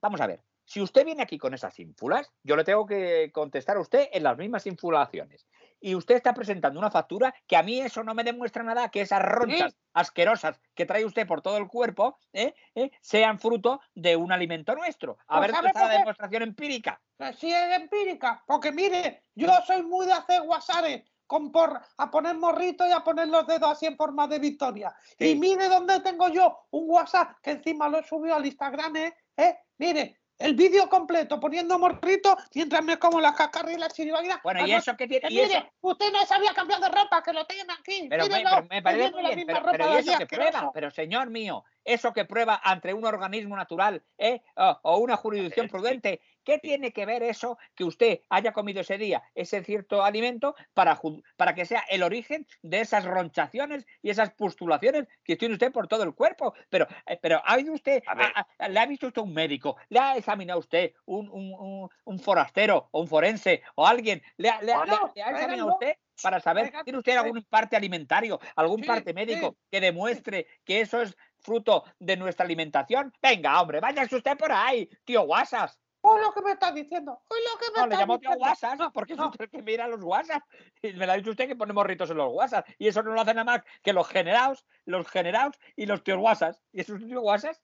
Vamos 0.00 0.20
a 0.22 0.26
ver. 0.26 0.42
Si 0.70 0.80
usted 0.80 1.04
viene 1.04 1.24
aquí 1.24 1.36
con 1.36 1.52
esas 1.52 1.76
ínfulas, 1.80 2.32
yo 2.44 2.54
le 2.54 2.62
tengo 2.62 2.86
que 2.86 3.32
contestar 3.34 3.76
a 3.76 3.80
usted 3.80 4.08
en 4.12 4.22
las 4.22 4.38
mismas 4.38 4.66
infulaciones. 4.66 5.48
Y 5.80 5.96
usted 5.96 6.14
está 6.14 6.32
presentando 6.32 6.78
una 6.78 6.92
factura 6.92 7.34
que 7.48 7.56
a 7.56 7.64
mí 7.64 7.80
eso 7.80 8.04
no 8.04 8.14
me 8.14 8.22
demuestra 8.22 8.62
nada 8.62 8.88
que 8.88 9.00
esas 9.00 9.20
ronchas 9.20 9.74
asquerosas 9.94 10.60
que 10.76 10.86
trae 10.86 11.04
usted 11.04 11.26
por 11.26 11.42
todo 11.42 11.56
el 11.56 11.66
cuerpo 11.66 12.18
¿eh? 12.32 12.54
¿eh? 12.76 12.92
sean 13.00 13.40
fruto 13.40 13.80
de 13.96 14.14
un 14.14 14.30
alimento 14.30 14.76
nuestro. 14.76 15.18
A 15.26 15.38
Pues 15.38 15.48
ver, 15.48 15.50
¿sabe 15.50 15.56
¿dónde 15.56 15.68
está 15.70 15.88
la 15.88 15.98
demostración 15.98 16.42
empírica? 16.44 17.02
Sí 17.36 17.52
es 17.52 17.76
empírica. 17.76 18.44
Porque 18.46 18.70
mire, 18.70 19.24
yo 19.34 19.48
soy 19.66 19.82
muy 19.82 20.06
de 20.06 20.12
hacer 20.12 20.42
guasares. 20.42 21.02
Con 21.26 21.50
por, 21.50 21.80
a 21.96 22.10
poner 22.10 22.36
morritos 22.36 22.88
y 22.88 22.92
a 22.92 23.00
poner 23.00 23.28
los 23.28 23.46
dedos 23.46 23.70
así 23.70 23.86
en 23.86 23.96
forma 23.96 24.28
de 24.28 24.38
victoria. 24.38 24.94
Y 25.18 25.34
mire 25.34 25.68
dónde 25.68 25.98
tengo 26.00 26.28
yo 26.28 26.58
un 26.70 26.90
WhatsApp 26.90 27.38
que 27.42 27.52
encima 27.52 27.88
lo 27.88 27.98
he 27.98 28.04
subido 28.04 28.36
al 28.36 28.46
Instagram, 28.46 28.96
¿eh? 28.96 29.14
¿Eh? 29.36 29.56
Mire, 29.78 30.19
el 30.40 30.54
vídeo 30.54 30.88
completo 30.88 31.38
poniendo 31.38 31.78
morritos 31.78 32.34
mientras 32.54 32.82
me 32.82 32.98
como 32.98 33.20
las 33.20 33.36
cascarras 33.36 33.74
y 33.74 33.78
las 33.78 33.92
chiribaginas. 33.94 34.40
Bueno, 34.42 34.66
¿y 34.66 34.72
eso 34.72 34.96
qué 34.96 35.06
tiene? 35.06 35.28
que 35.28 35.34
¿Y 35.34 35.40
eso? 35.40 35.48
mire, 35.48 35.72
usted 35.82 36.12
no 36.12 36.24
sabía 36.26 36.52
cambiar 36.54 36.80
de 36.80 36.88
ropa, 36.88 37.22
que 37.22 37.32
lo 37.32 37.44
tienen 37.46 37.70
aquí. 37.70 38.06
Pero 38.08 38.26
me, 38.26 38.42
pero 38.42 38.62
me 38.62 38.68
que 38.68 38.82
parece 38.82 39.10
muy 39.12 39.22
la 39.22 39.30
bien, 39.30 39.46
pero, 39.46 39.60
ropa 39.60 39.70
pero 39.72 39.86
de 39.90 39.94
¿y 39.96 39.98
eso 39.98 40.16
que 40.18 40.24
asqueroso. 40.24 40.50
prueba? 40.50 40.70
Pero 40.72 40.90
señor 40.90 41.30
mío, 41.30 41.64
eso 41.84 42.12
que 42.12 42.24
prueba 42.24 42.60
ante 42.64 42.92
un 42.94 43.04
organismo 43.04 43.54
natural 43.56 44.02
¿eh? 44.18 44.42
o, 44.56 44.78
o 44.82 44.98
una 44.98 45.16
jurisdicción 45.16 45.66
Eh, 45.66 45.68
prudente, 45.68 46.20
¿qué 46.44 46.58
tiene 46.58 46.92
que 46.92 47.06
ver 47.06 47.22
eso 47.22 47.58
que 47.74 47.84
usted 47.84 48.20
haya 48.28 48.52
comido 48.52 48.80
ese 48.80 48.98
día, 48.98 49.22
ese 49.34 49.62
cierto 49.64 50.02
alimento, 50.04 50.54
para, 50.74 51.00
para 51.36 51.54
que 51.54 51.64
sea 51.64 51.84
el 51.88 52.02
origen 52.02 52.46
de 52.62 52.80
esas 52.80 53.04
ronchaciones 53.04 53.86
y 54.02 54.10
esas 54.10 54.30
postulaciones 54.32 55.06
que 55.24 55.36
tiene 55.36 55.54
usted 55.54 55.72
por 55.72 55.88
todo 55.88 56.02
el 56.02 56.14
cuerpo? 56.14 56.54
Pero, 56.68 56.86
eh, 57.06 57.18
pero 57.20 57.40
¿ha 57.44 57.58
ido 57.60 57.72
usted, 57.72 58.02
A 58.06 58.14
ver. 58.14 58.32
a- 58.34 58.46
a- 58.58 58.68
le 58.68 58.78
ha 58.80 58.86
visto 58.86 59.06
usted 59.08 59.22
un 59.22 59.32
médico, 59.34 59.76
le 59.88 59.98
ha 60.00 60.16
examinado 60.16 60.58
usted 60.60 60.92
un, 61.06 61.28
un- 61.30 61.54
un- 61.58 61.88
un 62.04 62.18
forastero 62.18 62.88
o 62.92 63.00
un 63.02 63.08
forense 63.08 63.62
o 63.74 63.86
alguien, 63.86 64.22
le 64.36 64.48
ha, 64.50 64.60
le 64.62 64.72
ha- 64.72 64.84
le 64.84 64.92
ha- 64.92 64.98
Bueno, 64.98 65.12
le 65.14 65.22
ha 65.22 65.30
examinado 65.30 65.46
tráiganlo. 65.46 65.72
usted 65.74 65.94
para 66.22 66.38
saber, 66.40 66.64
Traigan 66.64 66.84
¿tiene 66.84 66.98
usted 66.98 67.12
usted. 67.12 67.24
algún 67.24 67.42
parte 67.44 67.76
alimentario, 67.76 68.38
algún 68.56 68.80
Sí, 68.82 68.86
parte 68.86 69.14
médico 69.14 69.56
sí. 69.58 69.66
que 69.70 69.80
demuestre 69.80 70.46
que 70.64 70.80
eso 70.82 71.00
es 71.00 71.16
fruto 71.38 71.84
de 71.98 72.16
nuestra 72.18 72.44
alimentación. 72.44 73.10
Venga, 73.22 73.58
hombre, 73.60 73.80
váyase 73.80 74.16
usted 74.16 74.36
por 74.36 74.52
ahí, 74.52 74.86
tío 75.04 75.22
Guasas. 75.22 75.80
Oye 76.02 76.22
lo 76.22 76.32
que 76.32 76.42
me 76.42 76.52
estás 76.52 76.74
diciendo. 76.74 77.22
Oye 77.28 77.40
lo 77.52 77.58
que 77.58 77.72
me 77.72 77.80
No, 77.80 77.86
le 77.86 77.96
llamo 77.96 78.18
tío 78.18 78.30
diciendo. 78.30 78.46
WhatsApp, 78.48 78.78
No, 78.78 78.92
porque 78.92 79.12
es 79.12 79.18
no. 79.18 79.26
usted 79.28 79.44
el 79.44 79.50
que 79.50 79.62
mira 79.62 79.86
los 79.86 80.02
WhatsApp. 80.02 80.42
Y 80.82 80.92
me 80.94 81.06
lo 81.06 81.12
ha 81.12 81.16
dicho 81.16 81.30
usted 81.30 81.46
que 81.46 81.56
ponemos 81.56 81.86
ritos 81.86 82.10
en 82.10 82.16
los 82.16 82.32
WhatsApp. 82.32 82.66
Y 82.78 82.88
eso 82.88 83.02
no 83.02 83.12
lo 83.12 83.20
hace 83.20 83.34
nada 83.34 83.44
más 83.44 83.62
que 83.82 83.92
los 83.92 84.08
generados, 84.08 84.66
los 84.86 85.06
generados 85.08 85.58
y 85.76 85.86
los 85.86 86.02
tíos 86.02 86.18
WhatsApp. 86.18 86.56
¿Y 86.72 86.80
esos 86.80 86.98
tíos 86.98 87.22
WhatsApp? 87.22 87.56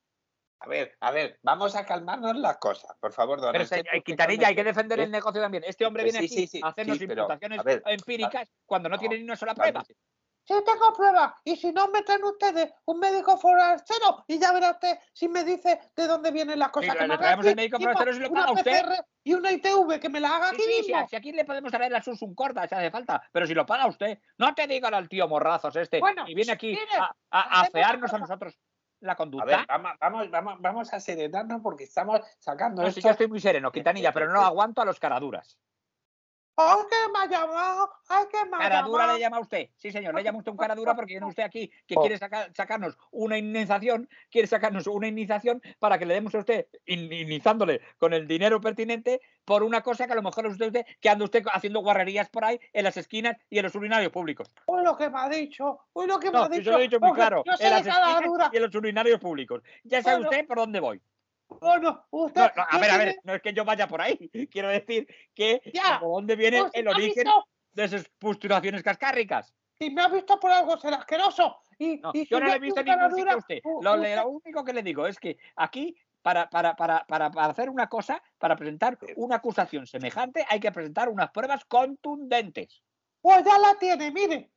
A 0.61 0.69
ver, 0.69 0.97
a 1.01 1.11
ver, 1.11 1.39
vamos 1.43 1.77
a 1.77 1.85
calmarnos 1.85 2.35
las 2.37 2.57
cosas, 2.57 2.97
por 2.99 3.13
favor, 3.13 3.41
don 3.41 3.53
Pero 3.53 3.67
señor, 3.67 3.91
que 3.93 4.03
Quintanilla, 4.03 4.49
hay 4.49 4.55
que 4.55 4.65
defender 4.65 4.99
¿eh? 4.99 5.05
el 5.05 5.11
negocio 5.11 5.41
también. 5.41 5.63
Este 5.67 5.85
hombre 5.85 6.03
Que 6.03 6.13
viene 6.13 6.21
sí, 6.21 6.35
aquí 6.35 6.47
sí, 6.47 6.47
sí, 6.47 6.61
a 6.65 6.69
hacernos 6.69 6.97
sí, 6.97 7.07
pero, 7.07 7.23
imputaciones 7.23 7.59
a 7.61 7.63
ver, 7.63 7.83
empíricas 7.85 8.51
cuando 8.65 8.89
no, 8.89 8.95
no, 8.95 9.01
tiene 9.01 9.19
ni 9.19 9.25
una 9.25 9.37
sola 9.37 9.53
vale, 9.53 9.73
prueba. 9.73 9.87
Sí 10.47 10.55
tengo 10.65 10.93
pruebas. 10.97 11.35
Y 11.45 11.57
si 11.57 11.73
no, 11.73 11.89
me 11.89 12.03
traen 12.03 12.23
ustedes 12.23 12.73
un 12.85 13.01
médico 13.01 13.37
forastero 13.37 14.25
y 14.29 14.39
ya 14.39 14.53
verá 14.53 14.71
usted 14.71 14.97
si 15.13 15.29
me 15.29 15.43
dice 15.43 15.81
de 15.97 16.07
dónde 16.07 16.31
vienen 16.31 16.59
las 16.59 16.71
cosas. 16.71 16.93
Sí, 16.93 16.99
que 16.99 17.09
le 17.09 17.19
traemos 17.19 17.45
aquí 17.45 17.51
el 17.51 17.57
médico 17.57 17.79
forastero 17.81 18.13
si 18.13 18.21
lo 18.21 18.31
paga 18.33 18.53
usted. 18.53 18.83
PCR 18.83 19.05
y 19.25 19.35
una 19.35 19.51
ITV 19.51 19.99
que 20.01 20.09
me 20.09 20.21
la 20.21 20.37
haga 20.37 20.51
Sí, 20.51 20.55
aquí 20.55 20.63
sí, 20.63 20.71
sí, 20.85 20.93
mismo. 20.93 21.09
si 21.09 21.17
aquí 21.17 21.33
le 21.33 21.45
podemos 21.45 21.73
traer 21.73 21.95
a 21.97 22.03
Susun 22.03 22.35
Corda 22.35 22.69
si 22.69 22.75
hace 22.77 22.91
falta, 22.93 23.21
pero 23.33 23.45
si 23.47 23.55
lo 23.55 23.67
paga 23.67 23.87
usted, 23.87 24.21
no 24.39 24.55
te 24.55 24.69
digan 24.69 24.95
al 24.95 25.09
tío 25.09 25.27
Morrazos 25.27 25.75
este 25.75 25.99
Bueno, 25.99 26.25
y 26.29 26.35
viene 26.37 26.53
aquí 26.53 26.69
mire, 26.69 26.87
a, 26.97 27.05
a- 27.31 27.59
a 27.59 27.61
afearnos 27.63 28.13
a 28.13 28.19
nosotros 28.19 28.57
la 29.01 29.13
A 29.13 29.17
conducta. 29.17 29.57
ver, 29.59 29.67
vamos, 30.01 30.31
vamos, 30.31 30.57
vamos, 30.61 30.93
a 30.95 31.01
serenarnos 31.01 31.61
porque 31.61 31.85
estamos 31.85 32.21
sacando 32.39 32.83
No, 32.83 32.91
si 32.91 33.01
yo 33.01 33.11
estoy 33.11 33.27
muy 33.29 33.41
sereno, 33.41 33.73
Quintanilla, 33.73 34.13
pero 34.13 34.33
no 34.33 34.41
aguanto 34.43 34.81
a 34.81 34.85
los 34.85 34.99
caraduras. 35.01 35.59
¡Ay, 36.59 36.79
que 36.89 37.13
me 37.13 37.19
ha 37.19 37.27
llamado! 37.27 37.91
¡Ay, 38.09 38.25
que 38.31 38.45
me 38.49 38.57
ha 38.57 38.61
Caradura 38.61 39.03
llamado! 39.03 39.15
le 39.19 39.21
llama 39.21 39.37
a 39.37 39.41
usted. 39.41 39.69
Sí, 39.77 39.91
señor, 39.93 40.15
le 40.15 40.23
llama 40.23 40.39
usted 40.39 40.53
un 40.53 40.57
caradura 40.57 40.95
porque 40.95 41.13
viene 41.13 41.27
usted 41.27 41.43
aquí 41.43 41.71
que 41.87 41.95
Oh. 41.97 42.01
quiere 42.01 42.17
saca- 42.19 42.51
sacarnos 42.55 42.97
una 43.11 43.37
indemnización, 43.37 44.09
quiere 44.31 44.49
sacarnos 44.49 44.87
una 44.87 45.09
indemnización 45.09 45.61
para 45.79 45.99
que 45.99 46.07
le 46.07 46.15
demos 46.15 46.35
a 46.35 46.39
usted, 46.39 46.67
indemnizándole 46.87 47.83
con 47.99 48.15
el 48.15 48.27
dinero 48.27 48.61
pertinente 48.61 49.21
por 49.45 49.63
una 49.63 49.83
cosa 49.83 50.07
que 50.07 50.13
a 50.13 50.17
lo 50.17 50.23
mejor 50.23 50.47
es 50.47 50.53
usted, 50.53 50.67
usted 50.69 50.87
que 51.01 51.09
anda 51.11 51.25
usted 51.25 51.45
haciendo 51.53 51.81
guarrerías 51.81 52.31
por 52.31 52.45
ahí 52.45 52.59
en 52.73 52.85
las 52.85 52.97
esquinas 52.97 53.37
y 53.51 53.59
en 53.59 53.65
los 53.65 53.75
urinarios 53.75 54.11
públicos. 54.11 54.51
¡Uy, 54.67 54.83
lo 54.83 54.97
que 54.97 55.11
me 55.11 55.19
ha 55.21 55.29
dicho! 55.29 55.81
¡Uy, 55.93 56.07
lo 56.07 56.19
que 56.19 56.29
me 56.31 56.39
No, 56.39 56.45
ha 56.45 56.49
yo 56.49 56.55
dicho! 56.55 56.65
se 56.65 56.71
lo 56.71 56.79
he 56.79 56.83
dicho 56.83 57.01
muy 57.01 57.13
claro, 57.13 57.43
Yo 57.45 57.53
en 57.59 57.71
las 57.71 57.87
esquinas 57.87 58.51
y 58.53 58.57
en 58.57 58.63
los 58.63 58.75
urinarios 58.75 59.21
públicos. 59.21 59.63
Ya 59.85 60.03
sabe 60.03 60.17
Bueno. 60.17 60.31
usted 60.31 60.47
por 60.47 60.57
dónde 60.57 60.81
voy. 60.81 61.03
Usted... 61.49 61.67
No, 61.67 61.79
no, 62.57 62.67
a 62.71 62.79
ver, 62.79 62.91
a 62.91 62.97
ver, 62.99 63.17
no 63.25 63.35
es 63.35 63.43
que 63.43 63.53
yo 63.53 63.65
vaya 63.65 63.87
por 63.87 64.01
ahí. 64.01 64.17
Quiero 64.51 64.69
decir 64.69 65.07
que 65.35 65.61
Ya. 65.73 65.99
por 66.01 66.11
dónde 66.11 66.37
viene 66.37 66.61
Pues, 66.61 66.73
el 66.75 66.89
¿ha 66.89 66.91
origen 66.91 67.25
de 67.73 67.85
esas 67.85 68.09
pustulaciones 68.19 68.83
cascárricas. 68.83 69.53
Si 69.79 69.91
me 69.91 70.03
ha 70.03 70.09
visto 70.09 70.41
por 70.41 70.51
algo, 70.51 70.79
será 70.79 70.97
asqueroso. 70.97 71.59
Y, 71.79 71.99
No, 71.99 72.11
y 72.15 72.21
si 72.25 72.27
yo 72.31 72.41
no 72.41 72.47
le 72.47 72.55
he 72.55 72.59
visto 72.59 72.83
ningún 72.83 73.15
sitio 73.15 73.33
a 73.33 73.37
usted. 73.37 73.61
u- 73.65 73.83
Lo, 73.83 73.95
usted- 73.97 74.17
lo 74.17 74.29
único 74.29 74.65
que 74.65 74.73
le 74.73 74.83
digo 74.83 75.07
es 75.07 75.19
que 75.19 75.37
aquí, 75.57 75.95
para, 76.23 76.49
para, 76.49 76.75
para, 76.75 77.05
para, 77.07 77.31
para 77.31 77.47
hacer 77.49 77.69
una 77.69 77.87
cosa, 77.87 78.23
para 78.39 78.57
presentar 78.57 78.99
una 79.17 79.37
acusación 79.37 79.87
semejante, 79.87 80.45
hay 80.49 80.59
que 80.59 80.73
presentar 80.73 81.09
unas 81.11 81.31
pruebas 81.31 81.65
contundentes. 81.67 82.83
Pues 83.21 83.45
ya 83.45 83.59
la 83.59 83.75
tiene, 83.79 84.11
mire. 84.11 84.51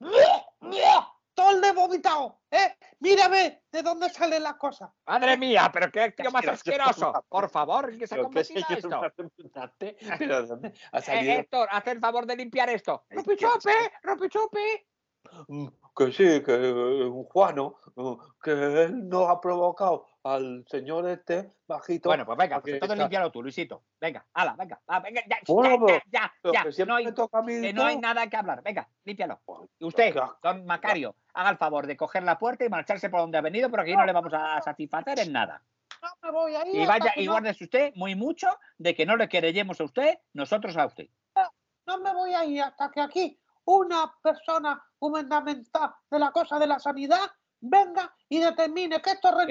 Todo 1.40 1.52
el 1.52 1.62
de 1.62 1.72
vomitado, 1.72 2.42
¿eh? 2.52 2.76
Mírame 3.00 3.64
de 3.72 3.82
dónde 3.82 4.10
salen 4.10 4.44
las 4.44 4.56
cosas. 4.56 4.90
Madre 5.06 5.38
mía, 5.38 5.70
pero 5.72 5.90
qué 5.90 6.12
tío 6.12 6.30
más 6.32 6.46
asqueroso. 6.46 7.14
Por 7.30 7.50
favor, 7.50 7.90
¿en 7.90 7.98
qué 7.98 8.08
se 8.08 8.16
ha 8.16 8.24
convertido 8.24 8.66
esto? 8.70 9.02
Pero 10.18 10.46
¿dónde 10.46 10.74
ha 10.92 11.00
Eh? 11.00 11.40
Héctor, 11.40 11.70
haz 11.72 11.88
el 11.88 12.02
favor 12.02 12.26
de 12.26 12.36
limpiar 12.36 12.70
esto. 12.70 13.06
¡Ropichope! 13.10 13.72
¡Ropichope! 14.04 14.86
Mm, 15.48 15.68
Que 15.96 16.12
sí, 16.12 16.44
que 16.44 16.56
eh, 16.56 17.06
un 17.06 17.24
Juano, 17.24 17.78
eh, 17.96 18.18
que 18.44 18.52
él 18.52 19.08
nos 19.08 19.30
ha 19.30 19.40
provocado 19.40 20.08
al 20.24 20.66
señor 20.68 21.08
este 21.08 21.54
bajito. 21.68 22.10
Bueno, 22.10 22.26
pues 22.26 22.38
venga, 22.38 22.60
pues 22.60 22.74
entonces 22.74 22.94
está- 22.94 23.04
límpialo 23.04 23.32
tú, 23.32 23.42
Luisito. 23.42 23.84
Venga, 24.02 24.26
hala, 24.34 24.56
venga. 24.58 24.82
ah, 24.88 25.00
venga 25.00 25.22
ya, 25.28 25.38
Bueno, 25.48 25.70
ya, 25.72 25.86
pero- 25.86 26.02
ya, 26.12 26.34
ya, 26.44 26.64
ya. 26.66 26.72
siempre 26.72 26.86
No 26.86 26.96
hay, 26.96 27.06
me 27.06 27.12
toca 27.14 27.38
a 27.40 27.42
mí 27.42 27.62
que 27.62 27.74
no 27.74 27.84
hay 27.86 27.98
nada 27.98 28.28
que 28.28 28.38
hablar. 28.38 28.62
Venga, 28.62 28.88
límpialo. 29.06 29.40
Y 29.80 29.86
usted, 29.86 30.14
qué 30.14 30.20
asco. 30.20 30.38
don 30.44 30.66
Macario, 30.66 31.16
haga 31.34 31.50
el 31.52 31.58
favor 31.58 31.88
de 31.88 31.96
coger 31.96 32.24
la 32.24 32.38
puerta 32.38 32.66
y 32.66 32.70
marcharse 32.70 33.10
por 33.10 33.22
donde 33.22 33.38
ha 33.38 33.42
venido, 33.42 33.70
porque 33.70 33.84
aquí 33.92 33.96
no 33.98 34.06
le 34.06 34.12
vamos 34.14 34.34
a 34.34 34.62
satisfacer 34.62 35.20
en 35.20 35.32
nada. 35.32 35.64
No 36.02 36.10
me 36.22 36.32
voy 36.32 36.56
ahí. 36.56 36.78
Y 36.78 36.82
hasta 36.82 36.98
vaya, 36.98 37.14
y 37.16 37.28
guárdese 37.28 37.64
usted 37.66 37.94
muy 37.96 38.16
mucho 38.16 38.48
de 38.78 38.96
que 38.96 39.06
no 39.06 39.18
le 39.18 39.28
querellemos 39.28 39.80
a 39.82 39.84
usted, 39.86 40.18
nosotros 40.34 40.76
a 40.78 40.86
usted. 40.86 41.08
no 41.86 41.98
me 42.00 42.14
voy 42.14 42.34
a 42.36 42.46
ir 42.46 42.62
hasta 42.62 42.92
que 42.92 43.02
aquí 43.02 43.40
una 43.66 44.14
persona 44.22 44.82
gubernamental 45.00 45.92
de 46.12 46.20
la 46.20 46.32
cosa 46.32 46.60
de 46.60 46.68
la 46.68 46.80
sanidad 46.80 47.20
venga 47.62 48.14
y 48.30 48.40
determine 48.40 49.02
que 49.02 49.12
esto 49.12 49.30
es 49.42 49.48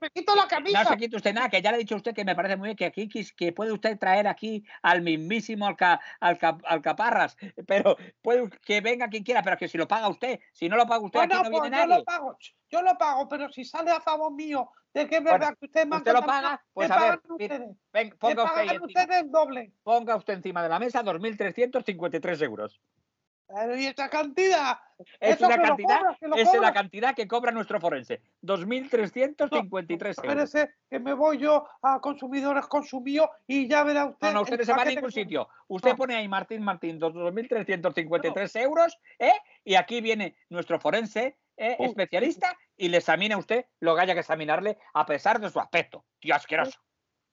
me 0.00 0.10
quito 0.10 0.34
la 0.34 0.42
No 0.42 0.48
camisa. 0.48 0.84
se 0.84 0.96
quite 0.96 1.16
usted 1.16 1.34
nada, 1.34 1.48
que 1.48 1.60
ya 1.60 1.70
le 1.70 1.76
he 1.76 1.80
dicho 1.80 1.94
a 1.94 1.98
usted 1.98 2.14
que 2.14 2.24
me 2.24 2.34
parece 2.34 2.56
muy 2.56 2.68
bien 2.68 2.76
que 2.76 2.86
aquí 2.86 3.08
que 3.08 3.52
puede 3.52 3.72
usted 3.72 3.98
traer 3.98 4.26
aquí 4.26 4.64
al 4.82 5.02
mismísimo 5.02 5.66
alca, 5.66 6.00
alca- 6.20 6.58
alcaparras, 6.64 7.36
pero 7.66 7.96
puede 8.22 8.48
que 8.64 8.80
venga 8.80 9.08
quien 9.08 9.22
quiera, 9.24 9.42
pero 9.42 9.56
que 9.56 9.68
si 9.68 9.76
lo 9.78 9.86
paga 9.88 10.08
usted, 10.08 10.40
si 10.52 10.68
no 10.68 10.76
lo 10.76 10.86
paga 10.86 11.04
usted, 11.04 11.18
Bueno, 11.20 11.34
aquí 11.34 11.44
no 11.44 11.50
pues 11.50 11.62
viene 11.62 11.76
yo 11.76 11.82
nadie. 11.86 11.98
lo 11.98 12.04
pago, 12.04 12.38
yo 12.70 12.82
lo 12.82 12.96
pago, 12.98 13.28
pero 13.28 13.48
si 13.52 13.64
sale 13.64 13.90
a 13.90 14.00
favor 14.00 14.32
mío 14.32 14.70
de 14.94 15.06
que 15.08 15.16
es 15.16 15.22
Bueno, 15.22 15.38
verdad 15.38 15.56
que 15.58 15.66
usted 15.66 15.88
usted 15.92 16.12
lo 16.12 16.22
paga, 16.22 16.64
pues 16.72 16.90
a 16.90 16.98
ver, 17.00 17.20
ustedes, 17.28 17.76
Ven, 17.92 18.10
ponga 18.18 18.44
usted, 18.44 18.54
pagan 18.66 18.82
ustedes 18.82 19.16
el 19.22 19.30
doble. 19.30 19.72
ponga 19.82 20.16
usted 20.16 20.34
encima 20.34 20.62
de 20.62 20.68
la 20.68 20.78
mesa 20.78 21.02
2.353 21.02 22.42
euros. 22.42 22.80
¿Y 23.76 23.86
esta 23.86 24.08
cantidad? 24.08 24.78
Es 25.20 25.40
una 25.40 25.56
cantidad, 25.56 26.00
es 26.36 26.54
la 26.54 26.72
cantidad 26.72 27.14
que 27.14 27.26
cobra 27.28 27.50
nuestro 27.52 27.80
forense. 27.80 28.22
2.353 28.42 29.90
euros. 29.90 30.18
Espérese 30.18 30.74
que 30.88 30.98
me 30.98 31.12
voy 31.14 31.38
yo 31.38 31.66
a 31.82 32.00
consumidores 32.00 32.66
consumidos 32.66 33.28
y 33.46 33.68
ya 33.68 33.82
verá 33.84 34.06
usted. 34.06 34.28
No, 34.28 34.32
no, 34.34 34.42
usted 34.42 34.58
no 34.58 34.64
se 34.64 34.72
va 34.72 34.82
a 34.82 34.84
ningún 34.86 35.12
sitio. 35.12 35.48
Usted 35.68 35.90
No. 35.90 35.96
pone 35.96 36.16
ahí 36.16 36.28
Martín 36.28 36.62
Martín, 36.62 37.00
2.353 37.00 38.60
euros, 38.60 38.98
¿eh? 39.18 39.32
Y 39.64 39.74
aquí 39.74 40.00
viene 40.00 40.36
nuestro 40.48 40.78
forense 40.78 41.38
¿eh? 41.56 41.76
Uh. 41.78 41.84
especialista 41.84 42.56
y 42.76 42.88
le 42.88 42.98
examina 42.98 43.34
a 43.34 43.38
usted 43.38 43.66
lo 43.80 43.94
que 43.94 44.02
haya 44.02 44.14
que 44.14 44.20
examinarle 44.20 44.78
a 44.94 45.04
pesar 45.06 45.40
de 45.40 45.50
su 45.50 45.60
aspecto. 45.60 46.04
Tío 46.20 46.34
asqueroso. 46.34 46.78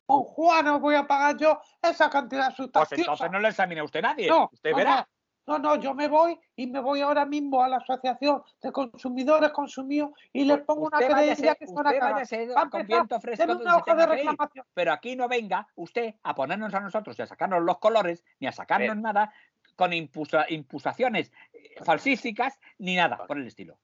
Con 0.06 0.24
Juan 0.24 0.66
no 0.66 0.80
voy 0.80 0.96
a 0.96 1.08
pagar 1.08 1.38
yo 1.38 1.62
esa 1.82 2.10
cantidad 2.10 2.48
Pues 2.48 2.58
sustanciosa. 2.58 3.02
entonces 3.02 3.32
no 3.32 3.40
le 3.40 3.48
examina 3.50 3.82
a 3.82 3.86
usted 3.86 4.02
nadie. 4.02 4.28
No, 4.28 4.50
usted 4.52 4.72
no, 4.72 4.78
verá. 4.78 5.08
No, 5.48 5.58
no, 5.58 5.76
yo 5.76 5.94
me 5.94 6.08
voy 6.08 6.40
y 6.56 6.68
me 6.68 6.80
voy 6.80 7.02
ahora 7.02 7.26
mismo 7.26 7.64
a 7.64 7.68
la 7.68 7.78
Asociación 7.78 8.44
de 8.62 8.72
Consumidores 8.72 9.50
Consumidos 9.52 10.12
y 10.32 10.46
les 10.46 10.60
pongo 10.62 10.86
una 10.88 11.00
usted 11.00 11.12
váyase, 11.12 11.56
que 11.58 11.68
se 11.68 11.74
van 11.74 11.86
a 11.88 11.90
usted 11.90 12.00
cagar. 12.00 12.14
váyase 12.14 12.48
Va 12.48 12.62
a 12.62 12.70
con 12.70 12.82
empezar, 12.82 12.86
viento 13.02 13.20
fresco 13.20 13.42
Denme 13.42 13.54
donde 13.54 13.66
una 13.66 13.78
hoja 13.78 13.96
de 13.96 14.06
reclamación. 14.06 14.66
Pero 14.74 14.94
aquí 14.94 15.16
no 15.16 15.28
venga 15.28 15.68
usted 15.76 16.16
a 16.24 16.36
ponernos 16.36 16.74
a 16.74 16.80
nosotros 16.80 17.18
y 17.18 17.22
a 17.24 17.26
sacarnos 17.28 17.64
los 17.64 17.80
colores, 17.80 18.24
ni 18.40 18.48
a 18.48 18.52
sacarnos 18.52 18.98
nada 18.98 19.34
con 19.76 19.92
impusa- 19.94 20.46
impusaciones 20.50 21.32
eh, 21.54 21.76
falsísticas, 21.84 22.60
ni 22.78 22.96
nada 22.96 23.26
por 23.26 23.38
el 23.38 23.48
estilo. 23.48 23.80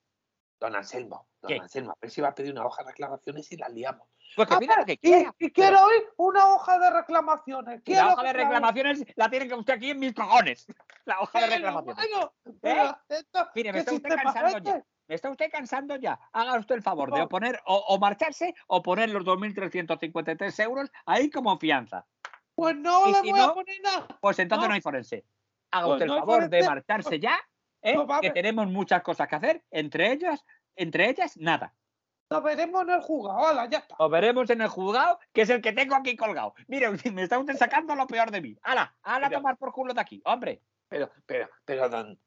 Don 0.60 0.76
Anselmo, 0.76 1.28
don 1.42 1.50
¿Qué? 1.50 1.60
Anselmo, 1.60 1.92
a 1.92 1.98
ver 2.02 2.12
si 2.12 2.22
va 2.22 2.30
a 2.30 2.36
pedir 2.36 2.52
una 2.52 2.66
hoja 2.66 2.84
de 2.84 2.90
reclamaciones 2.90 3.52
y 3.52 3.58
la 3.58 3.70
liamos. 3.70 4.08
Pues 4.36 4.48
que 4.48 4.54
Ah, 4.56 4.60
pida 4.60 4.78
lo 4.78 4.86
que 4.86 4.94
y, 4.94 4.98
quiera. 4.98 5.36
y 5.40 5.52
quiero 5.52 5.84
oír 5.86 6.04
una 6.18 6.46
hoja 6.54 6.78
de 6.80 6.90
reclamaciones. 6.92 7.80
Y 7.80 7.84
quiero 7.84 8.06
la 8.08 8.14
hoja 8.14 8.24
de 8.24 8.34
reclamaciones 8.34 9.04
la 9.16 9.30
tiene 9.30 9.48
que 9.48 9.56
usted 9.56 9.74
aquí 9.74 9.90
en 9.92 10.00
mis 10.00 10.14
cojones. 10.14 10.66
La 11.06 11.22
hoja 11.22 11.40
de 11.40 11.48
reclamaciones. 11.48 12.06
bueno, 12.62 13.00
esto, 13.08 13.50
Mire, 13.56 13.72
me 13.72 13.74
¿qué 13.74 13.80
está 13.80 13.94
usted 13.94 14.10
cansando 14.10 14.50
ya. 14.60 14.72
este? 14.76 14.86
Me 15.08 15.16
está 15.16 15.30
usted 15.30 15.50
cansando 15.52 15.96
ya. 15.96 16.20
Haga 16.34 16.60
usted 16.60 16.76
el 16.76 16.82
favor 16.84 17.12
de 17.14 17.20
No. 17.20 17.30
o 17.66 17.76
o, 17.88 17.98
marcharse 18.00 18.54
o 18.68 18.84
poner 18.84 19.10
los 19.10 19.24
2.353 19.24 20.64
euros 20.64 20.92
ahí 21.06 21.30
como 21.30 21.58
fianza. 21.58 22.06
Pues 22.56 22.76
no 22.76 23.08
Y 23.08 23.12
le 23.14 23.22
si 23.22 23.32
voy 23.32 23.40
no, 23.40 23.46
a 23.46 23.54
poner 23.54 23.82
nada. 23.82 24.08
Pues 24.20 24.38
entonces 24.40 24.64
No. 24.64 24.68
no, 24.70 24.74
hay 24.76 24.82
forense. 24.82 25.26
Haga 25.72 25.86
Pues 25.86 25.94
usted 25.94 26.04
el 26.04 26.08
no 26.10 26.14
hay 26.16 26.20
favor 26.20 26.50
de 26.50 26.64
marcharse 26.64 27.20
ya, 27.20 27.40
¿eh? 27.82 27.98
Que 28.22 28.32
tenemos 28.32 28.68
muchas 28.68 29.02
cosas 29.02 29.28
que 29.30 29.36
hacer. 29.36 29.64
Entre 29.72 30.12
ellas, 30.12 30.44
entre 30.76 31.10
ellas, 31.10 31.38
nada. 31.38 31.74
Nos 32.30 32.44
veremos 32.44 32.82
en 32.84 32.90
el 32.90 33.02
juzgado. 33.02 33.48
Hala, 33.48 33.70
ya 33.70 33.80
está. 33.80 33.96
Os 33.98 34.12
veremos 34.12 34.50
en 34.50 34.62
el 34.62 34.68
juzgado, 34.68 35.20
que 35.34 35.42
es 35.42 35.50
el 35.50 35.62
que 35.62 35.72
tengo 35.72 35.96
aquí 35.96 36.16
colgado. 36.18 36.54
Mire, 36.68 36.90
me 37.14 37.24
está 37.24 37.40
usted 37.40 37.56
sacando 37.56 37.96
lo 37.96 38.06
peor 38.08 38.32
de 38.32 38.42
mí. 38.42 38.58
¡Hala! 38.64 38.96
¡Hala 39.04 39.28
a 39.28 39.30
Pero- 39.30 39.42
tomar 39.42 39.58
por 39.58 39.72
culo 39.72 39.94
de 39.94 40.02
aquí! 40.02 40.22
¡Hombre! 40.26 40.62
Pero, 40.90 41.10
pero, 41.26 41.50
pero, 41.66 41.90
don 41.90 42.18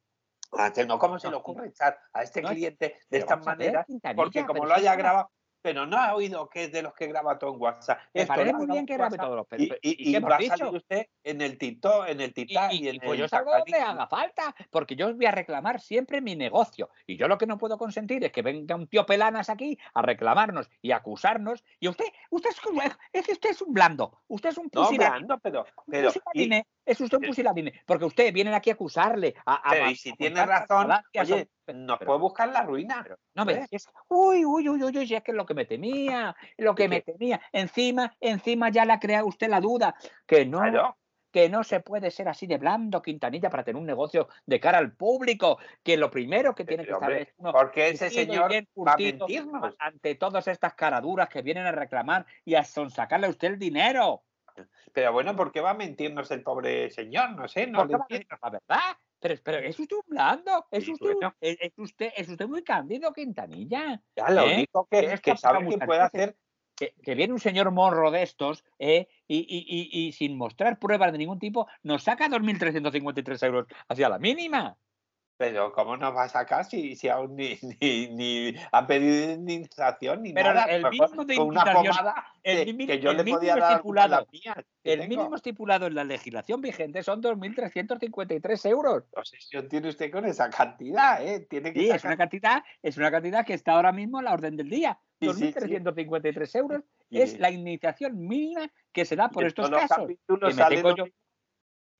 Anselmo, 0.52 0.99
¿cómo 0.99 1.19
se 1.19 1.30
le 1.30 1.37
ocurre 1.37 1.69
echar 1.69 1.99
a 2.12 2.23
este 2.23 2.42
no, 2.42 2.50
cliente 2.50 2.99
de 3.09 3.19
esta 3.19 3.37
manera? 3.37 3.87
Porque 4.14 4.45
como 4.45 4.66
lo 4.66 4.75
haya 4.75 4.95
grabado, 4.97 5.30
pero 5.62 5.86
no 5.86 5.96
ha 5.98 6.14
oído 6.14 6.48
que 6.48 6.64
es 6.64 6.72
de 6.72 6.82
los 6.82 6.94
que 6.94 7.06
graba 7.06 7.38
todo 7.38 7.54
en 7.54 7.60
WhatsApp. 7.60 7.98
Me 8.14 8.22
Esto 8.22 8.34
parece 8.34 8.52
muy 8.54 8.66
bien 8.66 8.78
en 8.78 8.86
que 8.86 8.94
grabe 8.96 9.18
todos 9.18 9.36
los 9.36 9.46
y, 9.60 9.66
pero- 9.68 9.80
y- 9.82 10.08
¿y 10.08 10.12
y 10.12 10.16
hemos 10.16 10.30
va 10.30 10.36
a 10.36 10.38
dicho? 10.38 10.56
salir 10.56 10.74
usted 10.76 11.06
en 11.24 11.40
el 11.40 11.58
TikTok, 11.58 12.08
en 12.08 12.20
el 12.20 12.30
Y, 12.30 12.32
TikTok 12.32 12.72
y, 12.72 12.84
y- 12.84 12.88
en 12.88 12.94
y 12.96 13.00
pues 13.00 13.18
yo 13.18 13.24
el 13.24 13.30
salgo 13.30 13.50
donde 13.56 13.78
haga 13.78 14.06
falta, 14.06 14.54
porque 14.70 14.96
yo 14.96 15.08
os 15.08 15.16
voy 15.16 15.26
a 15.26 15.30
reclamar 15.32 15.80
siempre 15.80 16.20
mi 16.20 16.36
negocio. 16.36 16.90
Y 17.06 17.16
yo 17.16 17.28
lo 17.28 17.38
que 17.38 17.46
no 17.46 17.58
puedo 17.58 17.76
consentir 17.78 18.24
es 18.24 18.32
que 18.32 18.42
venga 18.42 18.74
un 18.74 18.86
tío 18.86 19.04
pelanas 19.06 19.50
aquí 19.50 19.78
a 19.94 20.02
reclamarnos 20.02 20.70
y 20.82 20.92
acusarnos. 20.92 21.64
Y 21.78 21.88
usted, 21.88 22.06
usted 22.30 22.50
es, 22.50 22.96
es 23.12 23.28
usted 23.28 23.50
es 23.50 23.62
un 23.62 23.72
blando, 23.74 24.20
usted 24.28 24.50
es 24.50 24.58
un 24.58 24.70
No, 24.72 24.82
pusilánime, 24.82 25.08
blando, 25.26 25.38
pero, 25.40 25.66
pero 25.86 26.10
y- 26.34 26.48
Es 26.84 27.00
usted 27.00 27.18
un 27.18 27.25
pusilánime, 27.26 27.72
porque 27.87 28.04
usted 28.04 28.32
viene 28.32 28.54
aquí 28.54 28.70
a 28.70 28.75
acusarle. 28.75 29.34
A, 29.44 29.54
a- 29.56 29.70
Pero 29.70 29.90
y 29.90 29.96
si 29.96 30.12
tiene 30.14 30.44
razón, 30.44 30.90
oye, 31.18 31.49
son- 31.66 31.87
nos 31.87 31.99
pero- 31.99 32.08
puede 32.08 32.20
buscar 32.20 32.49
la 32.49 32.62
ruina. 32.62 33.06
no 33.34 33.44
me 33.44 33.54
¿ves? 33.54 33.68
es- 33.70 33.88
uy, 34.08 34.44
uy, 34.44 34.68
uy, 34.68 34.82
uy, 34.82 34.99
uy, 34.99 35.14
es 35.14 35.22
que 35.22 35.30
es 35.30 35.37
lo 35.37 35.46
que 35.46 35.54
me 35.54 35.66
temía, 35.66 36.34
lo 36.56 36.75
que 36.75 36.84
¿Y 36.84 36.88
me 36.88 37.00
temía. 37.02 37.40
Encima, 37.52 38.16
encima 38.20 38.70
ya 38.70 38.84
la 38.84 38.99
crea 38.99 39.25
usted 39.25 39.49
la 39.49 39.60
duda, 39.60 39.94
que 40.26 40.46
no, 40.46 40.96
que 41.30 41.49
no 41.49 41.62
se 41.62 41.78
puede 41.78 42.10
ser 42.10 42.28
así 42.28 42.49
de 42.49 42.58
blando, 42.58 43.00
Quintanilla, 43.02 43.50
para 43.50 43.62
tener 43.62 43.80
un 43.80 43.87
negocio 43.87 44.28
de 44.46 44.58
cara 44.58 44.78
al 44.78 44.96
público, 44.96 45.58
que 45.84 45.96
lo 45.96 46.10
primero 46.10 46.56
que 46.56 46.64
tiene 46.64 46.84
que 46.84 46.90
saber 46.90 47.08
hombre, 47.08 47.22
es 47.22 47.34
uno 47.37 47.52
porque 47.52 47.88
ese 47.90 48.10
señor 48.10 48.50
va 48.52 48.92
a 48.94 48.96
mentirnos. 48.96 49.76
ante 49.78 50.16
todas 50.16 50.49
estas 50.49 50.75
caraduras 50.75 51.28
que 51.28 51.42
vienen 51.42 51.66
a 51.66 51.72
reclamar 51.72 52.26
y 52.44 52.56
a 52.56 52.64
sonsacarle 52.64 53.28
a 53.28 53.30
usted 53.30 53.49
el 53.49 53.58
dinero. 53.60 54.25
Pero 54.92 55.12
bueno, 55.12 55.37
¿por 55.37 55.52
qué 55.52 55.61
va 55.61 55.71
a 55.71 55.75
mentirnos 55.75 56.30
el 56.30 56.42
pobre 56.42 56.90
señor? 56.90 57.30
No 57.37 57.49
sé, 57.49 57.66
no 57.66 57.78
¿Por 57.78 57.87
qué 57.88 57.92
lo 57.92 57.99
va 57.99 58.04
a 58.11 58.14
entiendo. 58.14 58.37
la 58.42 58.50
verdad? 58.50 58.97
Pero, 59.21 59.35
pero 59.45 59.59
es 59.59 59.78
usted 59.78 59.97
un 59.97 60.02
blando, 60.07 60.66
es 60.71 60.85
Sí, 60.85 60.92
usted, 60.92 61.12
bueno. 61.14 61.35
es, 61.40 61.57
es 61.61 61.73
usted, 61.76 62.12
es 62.16 62.28
usted 62.28 62.47
muy 62.47 62.62
cándido, 62.62 63.12
Quintanilla. 63.12 64.02
Ya, 64.16 64.30
lo 64.30 64.47
¿eh? 64.47 64.54
único 64.54 64.87
Que 64.90 65.00
esto 65.00 65.33
que 65.33 65.37
sabe 65.37 65.69
que 65.69 65.78
puede 65.78 66.00
hacer 66.00 66.37
que, 66.75 66.95
que 67.02 67.14
viene 67.14 67.35
un 67.35 67.40
señor 67.40 67.71
morro 67.71 68.11
de 68.11 68.23
estos 68.23 68.64
¿eh? 68.78 69.09
y, 69.28 69.38
y- 69.40 69.66
y- 69.69 70.07
y 70.09 70.12
sin 70.12 70.38
mostrar 70.38 70.78
pruebas 70.78 71.12
de 71.12 71.19
ningún 71.19 71.38
tipo, 71.38 71.66
nos 71.83 72.04
saca 72.04 72.28
2.353 72.30 73.42
euros 73.42 73.66
hacia 73.88 74.09
la 74.09 74.19
mínima. 74.19 74.78
Pero 75.40 75.73
¿cómo 75.73 75.97
nos 75.97 76.14
va 76.14 76.25
a 76.25 76.28
sacar 76.28 76.66
si, 76.66 76.94
si 76.97 77.09
aún 77.09 77.35
ni, 77.35 77.59
ni, 77.80 78.09
ni 78.09 78.54
ha 78.73 78.87
pedido 78.87 79.32
indemnización 79.32 80.20
ni 80.23 80.35
Pero 80.35 80.52
nada? 80.52 80.64
el 80.66 80.82
mejor 80.82 80.92
mínimo 81.09 81.25
de 81.25 81.37
con 81.37 81.49
una 81.49 81.64
pomada 81.64 82.14
el 82.42 82.76
que, 82.76 82.87
que 82.87 82.99
yo 83.00 83.11
el 83.12 83.16
le 83.16 83.25
podía 83.25 83.56
dar 83.56 83.82
las 84.11 84.30
mías 84.30 84.56
El 84.85 85.00
tengo. 85.00 85.09
mínimo 85.09 85.37
estipulado 85.37 85.87
en 85.87 85.94
la 85.94 86.04
legislación 86.04 86.61
vigente 86.61 87.02
son 87.02 87.23
2.353 87.23 88.68
euros. 88.68 89.04
¿Qué 89.14 89.18
obsesión 89.18 89.66
tiene 89.70 89.88
usted 89.88 90.11
con 90.12 90.26
esa 90.26 90.50
cantidad? 90.50 91.26
¿eh? 91.26 91.47
Tiene 91.49 91.73
que 91.73 91.80
Sí, 91.80 91.87
es 91.87 91.92
sacar- 92.02 92.06
una 92.11 92.16
cantidad, 92.18 92.62
es 92.82 92.97
una 92.99 93.11
cantidad 93.11 93.47
que 93.47 93.54
está 93.54 93.73
ahora 93.73 93.92
mismo 93.92 94.18
a 94.18 94.23
la 94.23 94.35
orden 94.35 94.59
del 94.59 94.68
día. 94.68 94.99
Sí, 95.20 95.28
sí, 95.32 95.52
sí. 95.52 95.52
2.353 95.54 96.54
euros 96.59 96.82
Y- 97.09 97.23
es 97.23 97.38
la 97.38 97.50
iniciación 97.50 98.18
mínima 98.26 98.70
que 98.92 99.06
se 99.06 99.16
da 99.16 99.30
por 99.30 99.42
y 99.42 99.44
en 99.44 99.49
estos 99.49 99.70
casos. 99.70 100.06
Que 100.06 100.37
me 100.54 100.64
tengo 100.76 100.97
yo- 100.97 101.04
mismo, 101.04 101.04
¿Me 101.06 101.19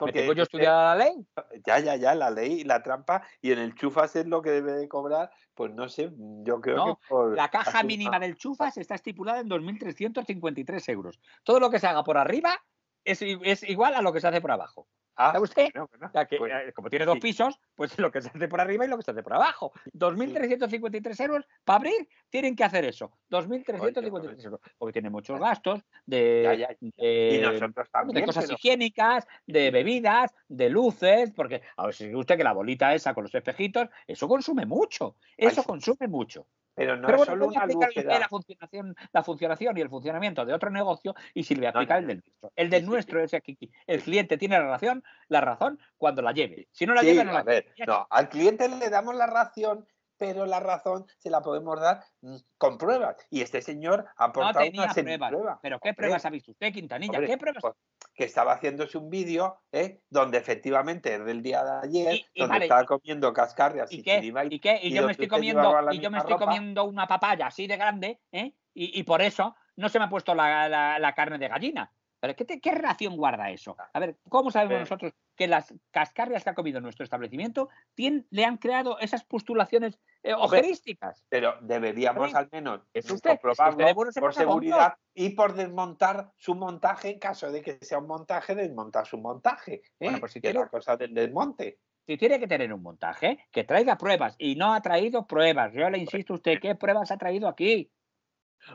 porque 0.01 0.21
tengo 0.21 0.33
yo 0.33 0.43
estudiada 0.43 0.97
la 0.97 1.05
ley? 1.05 1.27
Ya, 1.67 1.79
ya, 1.79 1.97
ya, 1.97 2.15
la 2.15 2.31
ley 2.31 2.61
y 2.61 2.65
la 2.65 2.83
trampa, 2.83 3.23
y 3.41 3.53
en 3.53 3.59
el 3.59 3.75
chufas 3.75 4.17
es 4.17 4.27
lo 4.27 4.43
que 4.43 4.51
debe 4.51 4.73
de 4.73 4.89
cobrar, 4.89 5.31
pues 5.55 5.73
no 5.73 5.89
sé, 5.89 6.11
yo 6.17 6.61
creo 6.61 6.77
No, 6.77 6.97
que 6.97 7.09
por 7.09 7.37
La 7.37 7.49
caja 7.51 7.83
mínima 7.83 8.19
del 8.19 8.37
chufas 8.37 8.77
está 8.79 8.95
estipulada 8.95 9.41
en 9.41 9.49
2.353 9.49 10.89
euros. 10.89 11.21
Todo 11.45 11.61
lo 11.61 11.71
que 11.71 11.79
se 11.79 11.87
haga 11.87 12.03
por 12.03 12.17
arriba 12.17 12.59
es 13.05 13.23
igual 13.63 13.95
a 13.95 14.03
lo 14.03 14.13
que 14.13 14.21
se 14.21 14.29
hace 14.29 14.41
por 14.41 14.51
abajo. 14.51 14.89
Ah, 15.17 15.33
¿Sabe 15.33 15.45
usted? 15.45 15.69
bueno, 15.75 15.89
bueno, 15.91 16.07
O 16.07 16.11
sea, 16.13 16.25
que, 16.27 16.37
pues, 16.39 16.53
eh, 16.53 16.73
como 16.73 16.89
tiene 16.89 17.05
dos 17.05 17.17
sí. 17.17 17.21
pisos, 17.21 17.59
pues 17.75 17.91
lo 17.99 18.11
que 18.11 18.23
se 18.23 18.29
hace 18.29 18.49
por 18.49 18.61
arriba 18.61 18.85
y 18.85 18.89
lo 18.89 18.97
que 18.97 19.03
se 19.03 19.11
hace 19.11 19.23
por 19.23 19.35
abajo. 19.35 19.73
2.353 19.93 21.21
euros 21.25 21.47
para 21.65 21.77
abrir, 21.79 22.09
tienen 22.31 22.57
que 22.57 22.65
hacer 22.65 22.85
eso. 22.85 23.13
2.353 23.31 24.45
euros. 24.45 24.61
Porque 24.79 24.93
tiene 24.93 25.11
muchos 25.11 25.39
gastos 25.39 25.83
de, 26.07 26.43
Ya, 26.45 26.55
ya, 26.55 26.69
ya. 26.81 26.91
de- 26.97 27.35
y 27.35 27.39
nosotros 27.43 27.89
de 28.13 28.25
cosas 28.25 28.45
pero- 28.45 28.55
higiénicas, 28.57 29.27
de 29.47 29.71
bebidas, 29.71 30.35
de 30.49 30.71
luces, 30.71 31.33
porque 31.33 31.63
a 31.77 31.87
ver 31.87 31.95
si 31.95 32.15
usted 32.15 32.37
que 32.37 32.45
la 32.45 32.53
bolita 32.53 32.95
esa 32.95 33.13
con 33.15 33.25
los 33.25 33.35
espejitos, 33.35 33.89
eso 34.07 34.29
consume 34.29 34.65
mucho. 34.67 35.17
Eso 35.37 35.63
consume 35.65 36.09
mucho. 36.09 36.47
Pero 36.75 36.97
no 36.97 37.07
Pero 37.07 37.15
es 37.15 37.19
bueno, 37.19 37.33
solo 37.33 37.47
una 37.49 37.67
luz 37.67 37.77
la 38.05 38.29
funcionación, 38.29 38.97
la 39.13 39.23
funcionación 39.23 39.77
y 39.77 39.81
el 39.81 39.89
funcionamiento 39.89 40.45
de 40.45 40.55
otro 40.55 40.71
negocio 40.71 41.15
y 41.35 41.43
si 41.43 41.55
le 41.55 41.61
voy 41.61 41.67
a 41.67 41.73
No, 41.73 41.75
no, 41.75 41.81
explicar 41.83 41.99
el 41.99 42.07
del 42.07 42.23
nuestro. 42.25 42.53
El 42.57 42.71
del 42.71 42.83
Sí, 42.83 42.89
nuestro 42.89 43.23
es 43.23 43.35
aquí. 43.35 43.59
El 43.87 44.03
cliente 44.03 44.39
tiene 44.39 44.59
la 44.59 44.67
razón, 44.67 45.05
la 45.29 45.41
razón 45.41 45.79
cuando 45.99 46.23
la 46.23 46.33
lleve. 46.33 46.69
Si 46.73 46.87
no 46.87 46.95
la 46.95 47.03
Sí, 47.03 47.09
lleva, 47.09 47.25
no 47.25 47.33
la 47.33 47.41
a 47.41 47.43
ver, 47.45 47.73
Ya 47.77 47.87
no, 47.87 48.07
al 48.11 48.29
cliente 48.29 48.69
le 48.69 48.89
damos 48.89 49.15
la 49.15 49.27
ración, 49.27 49.87
pero 50.21 50.45
la 50.45 50.61
razón 50.61 51.07
se 51.17 51.31
la 51.31 51.41
podemos 51.41 51.81
dar 51.81 52.05
mm, 52.21 52.37
con 52.59 52.77
pruebas. 52.77 53.17
Y 53.31 53.41
este 53.41 53.63
señor 53.63 54.05
ha 54.19 54.25
No 54.27 54.31
aportado 54.31 54.65
tenía 54.67 54.83
una 54.83 54.93
pruebas. 55.31 55.59
Pero 55.63 55.81
¿qué 55.81 55.89
Hombre, 55.89 55.95
pruebas 55.97 56.25
ha 56.27 56.31
visto 56.31 56.51
usted, 56.53 56.73
Quintanilla? 56.73 57.11
hombre, 57.13 57.27
¿Qué 57.27 57.39
pruebas? 57.39 57.63
pues, 57.63 57.75
que 58.15 58.25
estaba 58.25 58.53
haciéndose 58.53 58.99
un 58.99 59.09
vídeo 59.09 59.59
¿eh? 59.73 60.03
donde 60.11 60.37
efectivamente 60.37 61.15
es 61.15 61.25
del 61.25 61.43
día 61.43 61.65
de 61.65 61.89
ayer, 61.89 62.15
Y- 62.17 62.27
y 62.35 62.41
donde 62.41 62.53
vale, 62.55 62.65
estaba 62.67 62.85
comiendo 62.85 63.33
cascarrias 63.33 63.91
y, 63.91 64.01
¿Y 64.01 64.03
qué? 64.03 64.17
chiribaitas, 64.17 64.53
¿Y 64.53 64.61
qué? 64.61 64.79
Y, 64.83 64.89
y 64.89 64.93
yo 64.95 65.07
me 65.07 65.13
estoy 65.13 65.29
comiendo, 65.29 65.75
y 65.91 66.01
yo 66.01 66.11
me 66.11 66.19
estoy 66.19 66.35
ropa. 66.35 66.45
comiendo 66.45 66.85
una 66.85 67.09
papaya 67.09 67.47
así 67.47 67.67
de 67.67 67.79
grande, 67.79 68.21
¿eh? 68.31 68.53
Y, 68.75 69.01
y 69.01 69.03
por 69.05 69.23
eso 69.23 69.57
no 69.77 69.89
se 69.89 69.99
me 69.99 70.05
ha 70.05 70.09
puesto 70.11 70.35
la, 70.35 70.69
la- 70.69 70.99
la 70.99 71.15
carne 71.15 71.39
de 71.39 71.49
gallina. 71.49 71.95
¿Pero 72.21 72.37
qué, 72.37 72.45
te- 72.45 72.61
qué 72.61 72.73
relación 72.73 73.17
guarda 73.17 73.51
eso? 73.51 73.77
A 73.93 73.99
ver, 73.99 74.19
¿cómo 74.29 74.51
sabemos 74.51 74.77
Eh. 74.77 74.81
nosotros 74.81 75.15
que 75.35 75.49
las 75.49 75.75
cascarrias 75.91 76.45
que 76.45 76.51
ha 76.51 76.55
comido 76.55 76.81
nuestro 76.81 77.05
establecimiento 77.05 77.71
le 77.97 78.45
han 78.45 78.59
creado 78.59 78.99
esas 78.99 79.25
postulaciones 79.25 79.99
eh, 80.23 80.35
ojerísticas? 80.35 81.25
Pero 81.31 81.55
deberíamos 81.63 82.35
al 82.35 82.49
menos 82.53 82.83
es 82.93 83.11
usted, 83.11 83.31
es 83.31 83.41
usted 83.41 83.41
comprobarlo 83.41 84.13
por 84.21 84.35
seguridad 84.35 84.95
y 85.15 85.31
por 85.31 85.55
desmontar 85.55 86.31
su 86.37 86.55
montaje 86.55 87.11
en 87.11 87.19
caso 87.19 87.51
de 87.51 87.63
que 87.63 87.79
sea 87.81 87.99
un 87.99 88.07
montaje, 88.07 88.55
desmontar 88.55 89.07
su 89.07 89.17
montaje. 89.17 89.83
Bueno, 89.99 90.19
¿eh? 90.19 90.21
pues 90.21 90.33
si 90.33 90.41
la 90.41 90.69
cosa 90.69 90.97
del 90.97 91.15
desmonte. 91.15 91.79
Si 92.07 92.17
tiene 92.17 92.41
que 92.41 92.49
tener 92.49 92.73
un 92.73 92.83
montaje, 92.83 93.39
que 93.53 93.65
traiga 93.65 93.97
pruebas. 93.97 94.35
Y 94.39 94.57
no 94.57 94.75
ha 94.75 94.81
traído 94.83 95.27
pruebas. 95.27 95.73
Yo 95.73 95.89
le 95.91 95.99
insisto 95.99 96.33
a 96.33 96.37
usted, 96.37 96.59
¿qué 96.61 96.75
pruebas 96.75 97.11
ha 97.13 97.17
traído 97.19 97.47
aquí? 97.47 97.91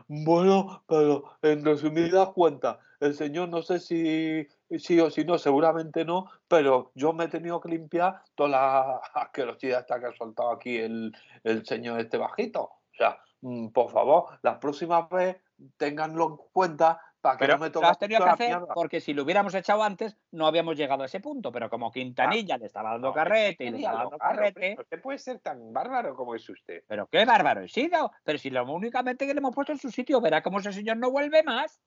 Bueno, 0.07 0.83
pero 0.87 1.23
en 1.41 1.63
resumidas 1.63 2.29
cuentas, 2.29 2.77
el 2.99 3.13
señor 3.13 3.49
no 3.49 3.61
sé 3.61 3.79
si 3.79 4.47
sí 4.79 4.99
o 4.99 5.09
si 5.09 5.25
no, 5.25 5.37
seguramente 5.37 6.05
no, 6.05 6.29
pero 6.47 6.91
yo 6.95 7.13
me 7.13 7.25
he 7.25 7.27
tenido 7.27 7.61
que 7.61 7.69
limpiar 7.69 8.21
toda 8.35 8.49
la 8.49 9.01
asquerosidad 9.13 9.81
esta 9.81 9.99
que 9.99 10.07
ha 10.07 10.15
soltado 10.15 10.51
aquí 10.51 10.77
el, 10.77 11.15
el 11.43 11.65
señor 11.65 11.99
este 11.99 12.17
bajito. 12.17 12.61
O 12.63 12.97
sea, 12.97 13.17
mm, 13.41 13.67
por 13.69 13.91
favor, 13.91 14.39
las 14.41 14.57
próximas 14.57 15.09
veces 15.09 15.41
ténganlo 15.77 16.27
en 16.27 16.37
cuenta 16.51 16.99
para 17.25 17.37
que 17.37 17.39
Pero 17.39 17.53
no 17.55 17.59
me 17.59 17.65
lo 17.67 17.71
toque 17.71 17.87
has 17.87 17.97
tenido 17.97 18.23
que 18.23 18.29
hacer 18.29 18.47
mierda. 18.49 18.73
porque 18.73 19.01
si 19.01 19.13
lo 19.13 19.23
hubiéramos 19.23 19.53
echado 19.55 19.83
antes, 19.83 20.15
no 20.31 20.45
habíamos 20.45 20.77
llegado 20.77 21.03
a 21.03 21.07
ese 21.07 21.19
punto. 21.19 21.51
Pero 21.51 21.69
como 21.69 21.91
Quintanilla 21.91 22.57
le 22.57 22.67
estaba 22.67 22.91
dando 22.91 23.07
No, 23.07 23.13
carrete 23.13 23.65
y 23.65 23.71
le 23.71 23.77
estaba 23.77 23.99
dando 24.03 24.17
carrete. 24.17 24.75
Usted 24.79 25.01
puede 25.01 25.17
ser 25.17 25.39
tan 25.39 25.73
bárbaro 25.73 26.15
como 26.15 26.35
es 26.35 26.47
usted. 26.47 26.83
Pero 26.87 27.07
qué 27.07 27.25
bárbaro 27.25 27.61
he 27.61 27.67
sido. 27.67 28.11
Pero 28.23 28.37
si 28.37 28.49
lo 28.49 28.63
únicamente 28.71 29.25
que 29.25 29.33
le 29.33 29.39
hemos 29.39 29.55
puesto 29.55 29.71
en 29.71 29.79
su 29.79 29.89
sitio, 29.89 30.21
verá 30.21 30.41
cómo 30.43 30.59
ese 30.59 30.71
señor 30.71 30.97
no 30.97 31.11
vuelve 31.11 31.43
más. 31.43 31.81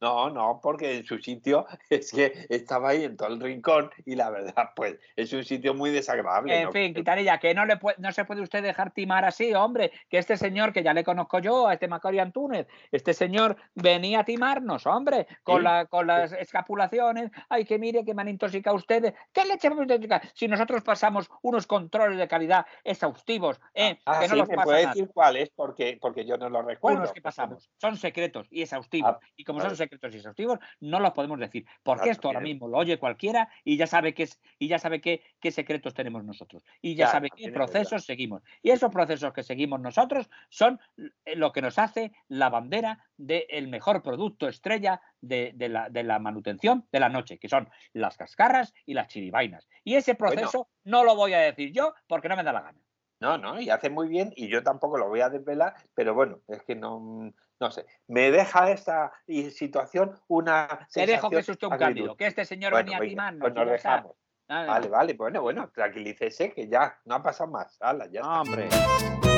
No, 0.00 0.28
no, 0.28 0.60
porque 0.62 0.98
en 0.98 1.04
su 1.04 1.18
sitio 1.18 1.66
es 1.90 2.12
que 2.12 2.46
estaba 2.50 2.90
ahí 2.90 3.04
en 3.04 3.16
todo 3.16 3.28
el 3.28 3.40
rincón 3.40 3.90
y 4.04 4.14
la 4.14 4.30
verdad, 4.30 4.70
pues 4.76 4.98
es 5.16 5.32
un 5.32 5.44
sitio 5.44 5.74
muy 5.74 5.90
desagradable. 5.90 6.54
En 6.56 6.64
¿no? 6.64 6.72
fin, 6.72 6.92
Quintanilla, 6.92 7.38
que 7.38 7.54
no 7.54 7.64
le 7.64 7.78
puede, 7.78 7.96
no 7.98 8.12
se 8.12 8.24
puede 8.26 8.42
usted 8.42 8.62
dejar 8.62 8.90
timar 8.92 9.24
así, 9.24 9.54
hombre. 9.54 9.92
Que 10.10 10.18
este 10.18 10.36
señor, 10.36 10.72
que 10.72 10.82
ya 10.82 10.92
le 10.92 11.02
conozco 11.02 11.38
yo, 11.38 11.66
a 11.66 11.72
este 11.74 11.88
Macario 11.88 12.20
Antúnez, 12.22 12.66
este 12.92 13.14
señor 13.14 13.56
venía 13.74 14.20
a 14.20 14.24
timarnos, 14.24 14.86
hombre, 14.86 15.26
con, 15.42 15.58
Sí. 15.58 15.62
la, 15.64 15.86
con 15.86 16.06
las 16.06 16.32
escapulaciones. 16.32 17.30
Ay, 17.48 17.64
que 17.64 17.78
mire 17.78 18.04
que 18.04 18.12
me 18.12 18.22
han 18.22 18.28
intoxicado 18.28 18.76
ustedes. 18.76 19.14
¿Qué 19.32 19.46
leche 19.46 19.68
vamos 19.70 19.82
a 19.82 19.84
intoxicar? 19.94 20.22
Si 20.34 20.46
nosotros 20.46 20.82
pasamos 20.82 21.30
unos 21.40 21.66
controles 21.66 22.18
de 22.18 22.28
calidad 22.28 22.66
exhaustivos, 22.84 23.60
¿eh? 23.74 23.98
Ah, 24.04 24.20
que 24.20 24.28
no 24.28 24.34
sí, 24.34 24.40
los 24.40 24.48
¿me 24.48 24.56
puede 24.58 24.86
decir 24.86 25.10
cuál 25.14 25.36
es? 25.36 25.48
Porque, 25.50 25.96
porque 26.00 26.26
yo 26.26 26.36
no 26.36 26.50
lo 26.50 26.60
recuerdo. 26.62 26.98
unos 26.98 27.12
que 27.12 27.22
pasamos. 27.22 27.70
Son 27.80 27.96
secretos 27.96 28.46
y 28.50 28.60
exhaustivos. 28.62 29.16
Ah, 29.16 29.20
y 29.36 29.44
como 29.44 29.60
son 29.60 29.70
secretos 29.70 29.85
y 29.92 30.16
exhaustivos, 30.16 30.58
no 30.80 31.00
los 31.00 31.12
podemos 31.12 31.38
decir. 31.38 31.66
Porque 31.82 32.10
Claro, 32.10 32.12
esto 32.12 32.28
ahora 32.28 32.40
mismo 32.40 32.68
lo 32.68 32.78
oye 32.78 32.98
cualquiera 32.98 33.48
y 33.64 33.76
ya 33.76 33.86
sabe 33.86 34.14
qué 34.14 34.24
es, 34.24 34.40
y 34.58 34.68
ya 34.68 34.78
sabe 34.78 35.00
qué, 35.00 35.22
qué 35.40 35.50
secretos 35.50 35.94
tenemos 35.94 36.24
nosotros. 36.24 36.62
Y 36.82 36.94
ya 36.94 37.06
sabe 37.06 37.30
qué 37.30 37.50
verdad. 37.50 37.54
procesos 37.54 38.04
seguimos. 38.04 38.42
Y 38.62 38.70
esos 38.70 38.90
procesos 38.90 39.32
que 39.32 39.42
seguimos 39.42 39.80
nosotros 39.80 40.28
son 40.50 40.80
lo 41.24 41.52
que 41.52 41.62
nos 41.62 41.78
hace 41.78 42.12
la 42.28 42.48
bandera 42.50 43.04
del 43.16 43.68
mejor 43.68 44.02
producto 44.02 44.48
estrella 44.48 45.00
de, 45.20 45.52
de 45.54 45.68
la, 45.68 45.88
de 45.88 46.02
la 46.04 46.18
manutención 46.18 46.86
de 46.92 47.00
la 47.00 47.08
noche, 47.08 47.38
que 47.38 47.48
son 47.48 47.68
las 47.92 48.16
cascarras 48.16 48.74
y 48.84 48.94
las 48.94 49.08
chiribainas. 49.08 49.68
Y 49.84 49.94
ese 49.96 50.14
Bueno. 50.26 50.50
proceso 50.50 50.68
no 50.84 51.04
lo 51.04 51.16
voy 51.16 51.32
a 51.32 51.38
decir 51.38 51.72
yo 51.72 51.94
porque 52.06 52.28
no 52.28 52.36
me 52.36 52.42
da 52.44 52.52
la 52.52 52.62
gana. 52.62 52.80
No, 53.20 53.38
no, 53.38 53.58
y 53.60 53.70
hace 53.70 53.88
muy 53.88 54.08
bien 54.08 54.32
y 54.36 54.48
yo 54.48 54.62
tampoco 54.62 54.98
lo 54.98 55.08
voy 55.08 55.20
a 55.22 55.30
desvelar, 55.30 55.74
pero 55.94 56.14
bueno, 56.14 56.40
es 56.48 56.62
que 56.64 56.74
no, 56.76 57.32
no 57.58 57.70
sé. 57.70 57.86
Me 58.08 58.30
deja 58.30 58.70
esa 58.70 59.10
i- 59.26 59.50
situación 59.50 60.18
una 60.28 60.86
Te 60.92 61.06
dejo 61.06 61.30
que 61.30 61.38
usted 61.38 61.56
un 61.66 61.78
cándido, 61.78 62.16
que 62.16 62.26
este 62.26 62.44
señor 62.44 62.72
Bueno, 62.72 62.84
venía 62.84 62.98
a 62.98 63.00
timarnos. 63.00 63.40
pues 63.40 63.54
nos 63.54 63.68
está. 63.74 63.90
dejamos. 63.90 64.16
Vale, 64.48 64.88
vale, 64.88 65.12
bueno, 65.14 65.42
bueno, 65.42 65.70
tranquilícese 65.74 66.52
que 66.52 66.68
ya 66.68 66.98
no 67.04 67.16
ha 67.16 67.22
pasado 67.22 67.50
más. 67.50 67.76
Hala, 67.80 68.06
ya 68.06 68.20
está. 68.20 68.40
Hombre. 68.42 69.35